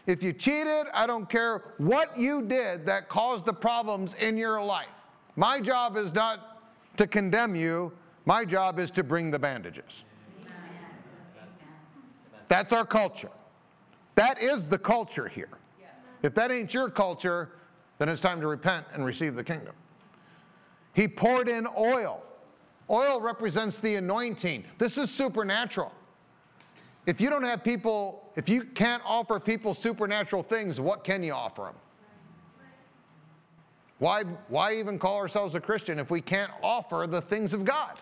[0.06, 0.86] if you cheated.
[0.92, 4.88] I don't care what you did that caused the problems in your life.
[5.36, 6.62] My job is not
[6.96, 7.92] to condemn you.
[8.26, 10.04] My job is to bring the bandages.
[12.50, 13.30] That's our culture.
[14.16, 15.48] That is the culture here.
[16.22, 17.50] If that ain't your culture,
[17.98, 19.72] then it's time to repent and receive the kingdom.
[20.92, 22.24] He poured in oil.
[22.90, 24.64] Oil represents the anointing.
[24.78, 25.92] This is supernatural.
[27.06, 31.32] If you don't have people, if you can't offer people supernatural things, what can you
[31.32, 31.76] offer them?
[34.00, 38.00] Why, why even call ourselves a Christian if we can't offer the things of God?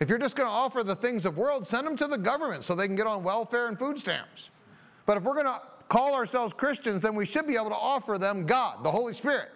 [0.00, 2.64] If you're just going to offer the things of world, send them to the government
[2.64, 4.50] so they can get on welfare and food stamps.
[5.06, 8.18] But if we're going to call ourselves Christians, then we should be able to offer
[8.18, 9.50] them God, the Holy Spirit.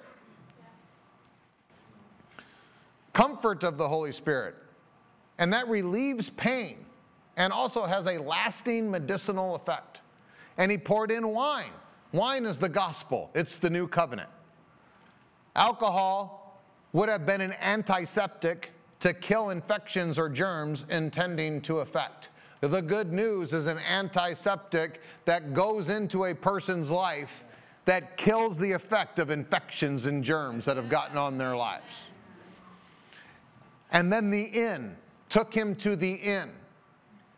[3.12, 4.54] Comfort of the Holy Spirit.
[5.38, 6.84] And that relieves pain
[7.36, 10.00] and also has a lasting medicinal effect.
[10.56, 11.70] And he poured in wine.
[12.12, 14.30] Wine is the gospel, it's the new covenant.
[15.54, 16.62] Alcohol
[16.92, 22.28] would have been an antiseptic to kill infections or germs intending to affect.
[22.60, 27.44] The good news is an antiseptic that goes into a person's life
[27.84, 31.84] that kills the effect of infections and germs that have gotten on their lives.
[33.90, 34.96] And then the inn
[35.28, 36.50] took him to the inn.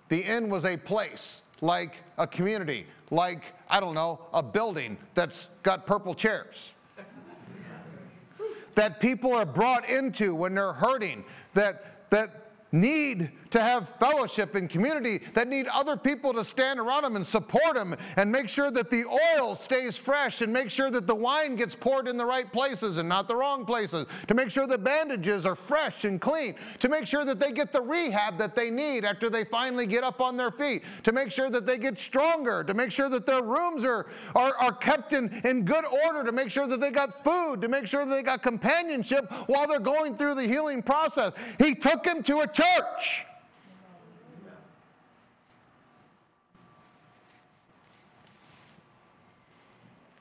[0.09, 5.49] The inn was a place like a community, like, I don't know, a building that's
[5.63, 6.73] got purple chairs
[8.75, 11.25] that people are brought into when they're hurting,
[11.55, 12.31] that, that
[12.73, 17.27] need to have fellowship and community, that need other people to stand around them and
[17.27, 19.05] support them and make sure that the
[19.39, 22.99] oil stays fresh and make sure that the wine gets poured in the right places
[22.99, 26.89] and not the wrong places, to make sure the bandages are fresh and clean, to
[26.89, 30.21] make sure that they get the rehab that they need after they finally get up
[30.21, 33.43] on their feet, to make sure that they get stronger, to make sure that their
[33.43, 34.07] rooms are,
[34.37, 37.69] are, are kept in, in good order, to make sure that they got food, to
[37.69, 41.33] make sure that they got companionship while they're going through the healing process.
[41.59, 43.27] He took him to a church.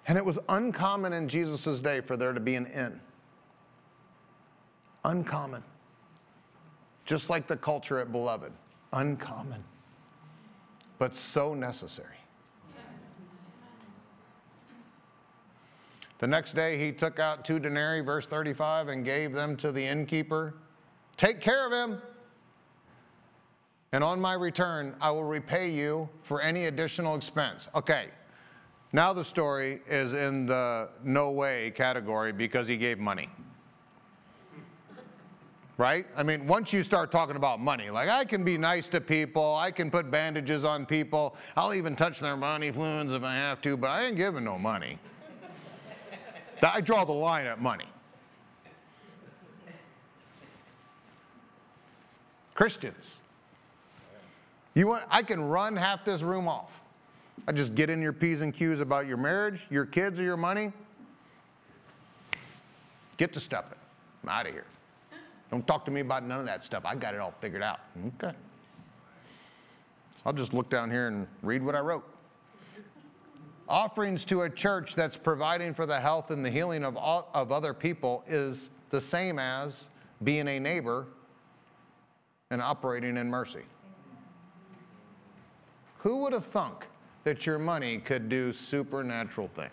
[0.08, 3.00] And it was uncommon in Jesus' day for there to be an inn.
[5.06, 5.64] Uncommon.
[7.06, 8.52] Just like the culture at Beloved.
[8.92, 9.64] Uncommon.
[10.98, 12.16] But so necessary.
[16.18, 19.84] The next day he took out two denarii, verse 35, and gave them to the
[19.84, 20.56] innkeeper.
[21.18, 22.02] Take care of him.
[23.92, 27.68] And on my return, I will repay you for any additional expense.
[27.74, 28.10] Okay,
[28.94, 33.30] now the story is in the no way category because he gave money.
[35.78, 36.06] right?
[36.16, 39.56] I mean, once you start talking about money, like I can be nice to people,
[39.56, 43.62] I can put bandages on people, I'll even touch their money fluids if I have
[43.62, 45.00] to, but I ain't giving no money.
[46.62, 47.86] I draw the line at money.
[52.54, 53.19] Christians,
[54.80, 56.72] you want, I can run half this room off.
[57.48, 60.38] I just get in your P's and Q's about your marriage, your kids, or your
[60.38, 60.72] money.
[63.18, 63.78] Get to stepping.
[64.24, 64.66] I'm out of here.
[65.52, 66.84] Don't talk to me about none of that stuff.
[66.86, 67.80] I got it all figured out.
[68.16, 68.36] Okay.
[70.26, 72.06] I'll just look down here and read what I wrote.
[73.68, 77.52] Offerings to a church that's providing for the health and the healing of, all, of
[77.52, 79.86] other people is the same as
[80.24, 81.08] being a neighbor
[82.52, 83.64] and operating in mercy.
[86.00, 86.88] Who would have thunk
[87.24, 89.72] that your money could do supernatural things?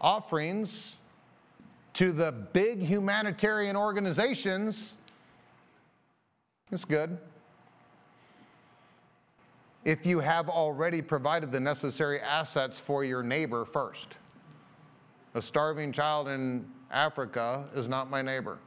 [0.00, 0.96] Offerings
[1.94, 4.96] to the big humanitarian organizations,
[6.70, 7.16] it's good.
[9.84, 14.16] If you have already provided the necessary assets for your neighbor first.
[15.34, 18.58] A starving child in Africa is not my neighbor.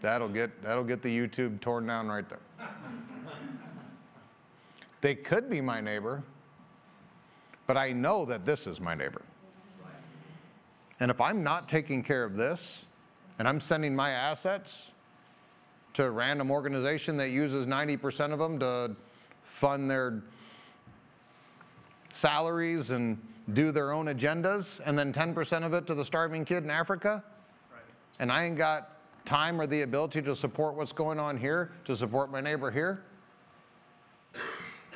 [0.00, 2.40] That'll get, that'll get the YouTube torn down right there.
[5.00, 6.22] they could be my neighbor,
[7.66, 9.22] but I know that this is my neighbor.
[11.00, 12.86] And if I'm not taking care of this,
[13.38, 14.90] and I'm sending my assets
[15.94, 18.94] to a random organization that uses 90% of them to
[19.44, 20.22] fund their
[22.10, 23.18] salaries and
[23.54, 27.24] do their own agendas, and then 10% of it to the starving kid in Africa,
[27.72, 27.82] right.
[28.18, 28.99] and I ain't got
[29.30, 33.04] time or the ability to support what's going on here, to support my neighbor here,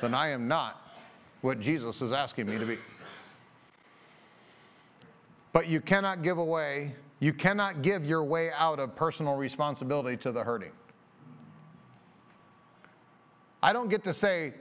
[0.01, 0.81] then I am not
[1.39, 2.77] what Jesus is asking me to be.
[5.53, 10.33] But you cannot give away, you cannot give your way out of personal responsibility to
[10.33, 10.73] the hurting.
[13.63, 14.53] I don't get to say,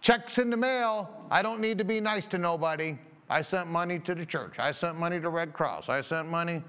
[0.00, 2.98] checks in the mail, I don't need to be nice to nobody.
[3.28, 4.58] I sent money to the church.
[4.58, 5.88] I sent money to Red Cross.
[5.88, 6.64] I sent money.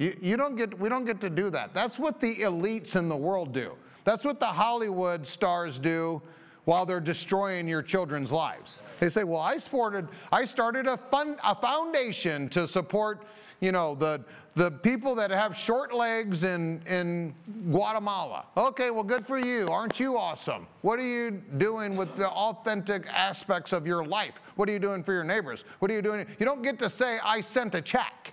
[0.00, 1.74] You, you don't get, we don't get to do that.
[1.74, 3.76] That's what the elites in the world do.
[4.04, 6.22] That's what the Hollywood stars do
[6.64, 8.82] while they're destroying your children's lives.
[8.98, 13.26] They say, "Well, I supported I started a fund a foundation to support,
[13.60, 14.24] you know, the
[14.54, 17.34] the people that have short legs in in
[17.70, 19.68] Guatemala." Okay, well, good for you.
[19.68, 20.66] Aren't you awesome?
[20.80, 24.40] What are you doing with the authentic aspects of your life?
[24.56, 25.64] What are you doing for your neighbors?
[25.80, 26.26] What are you doing?
[26.38, 28.32] You don't get to say I sent a check.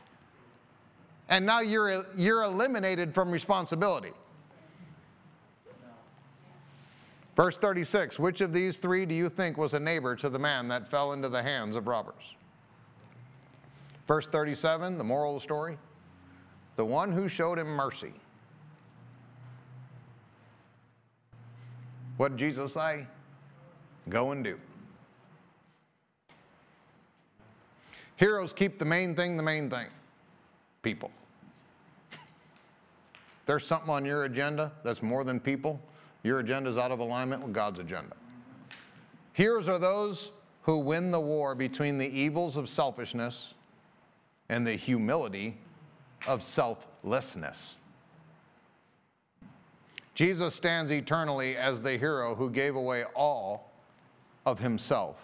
[1.30, 4.12] And now you're you're eliminated from responsibility.
[7.36, 10.68] Verse 36 Which of these three do you think was a neighbor to the man
[10.70, 12.36] that fell into the hands of robbers?
[14.08, 15.78] Verse 37, the moral of the story
[16.78, 18.14] the one who showed him mercy.
[22.16, 23.06] What did Jesus say?
[24.08, 24.60] Go and do.
[28.16, 29.88] Heroes keep the main thing the main thing
[30.82, 31.12] people.
[33.48, 35.82] There's something on your agenda that's more than people.
[36.22, 38.15] Your agenda is out of alignment with God's agenda.
[39.32, 40.32] Heroes are those
[40.64, 43.53] who win the war between the evils of selfishness
[44.49, 45.57] and the humility
[46.28, 47.76] of selflessness.
[50.14, 53.72] Jesus stands eternally as the hero who gave away all
[54.45, 55.15] of himself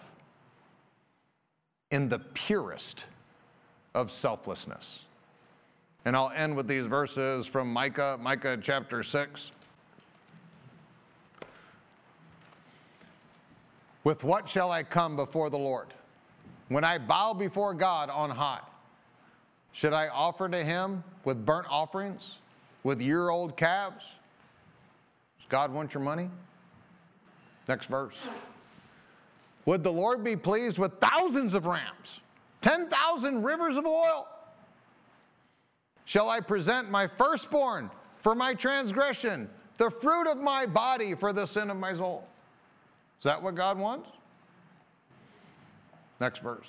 [1.90, 3.04] in the purest
[3.94, 5.04] of selflessness.
[6.04, 9.50] And I'll end with these verses from Micah, Micah chapter 6.
[14.04, 15.86] With what shall I come before the Lord?
[16.68, 18.60] When I bow before God on high,
[19.72, 22.36] should I offer to him with burnt offerings,
[22.82, 24.04] with year old calves?
[25.38, 26.28] Does God want your money?
[27.66, 28.14] Next verse.
[29.64, 32.20] Would the Lord be pleased with thousands of rams,
[32.60, 34.28] 10,000 rivers of oil?
[36.04, 39.48] Shall I present my firstborn for my transgression,
[39.78, 42.26] the fruit of my body for the sin of my soul?
[43.18, 44.08] Is that what God wants?
[46.20, 46.66] Next verse.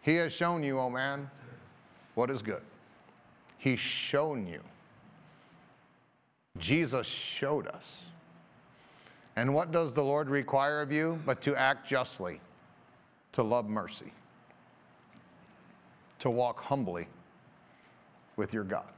[0.00, 1.30] He has shown you, O oh man,
[2.14, 2.62] what is good.
[3.58, 4.60] He's shown you.
[6.58, 7.86] Jesus showed us.
[9.36, 12.40] And what does the Lord require of you but to act justly,
[13.32, 14.12] to love mercy,
[16.18, 17.06] to walk humbly
[18.42, 18.88] with your God?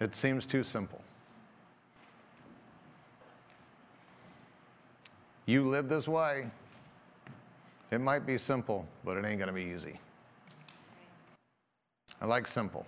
[0.00, 1.02] It seems too simple.
[5.44, 6.46] You live this way,
[7.90, 10.00] It might be simple, but it ain't going to be easy.
[12.22, 12.86] I like simple.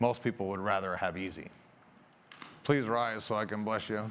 [0.00, 1.48] Most people would rather have easy.
[2.64, 4.10] Please rise so I can bless you.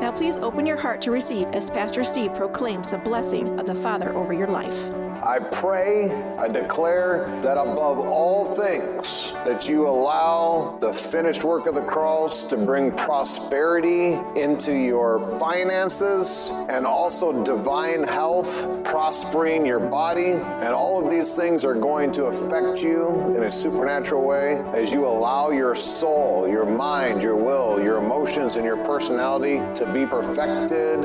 [0.00, 3.74] Now, please open your heart to receive as Pastor Steve proclaims the blessing of the
[3.74, 4.90] Father over your life.
[5.22, 11.74] I pray, I declare that above all things, that you allow the finished work of
[11.74, 20.32] the cross to bring prosperity into your finances and also divine health, prospering your body.
[20.32, 24.92] And all of these things are going to affect you in a supernatural way as
[24.92, 30.06] you allow your soul, your mind, your will, your emotions, and your personality to be
[30.06, 31.04] perfected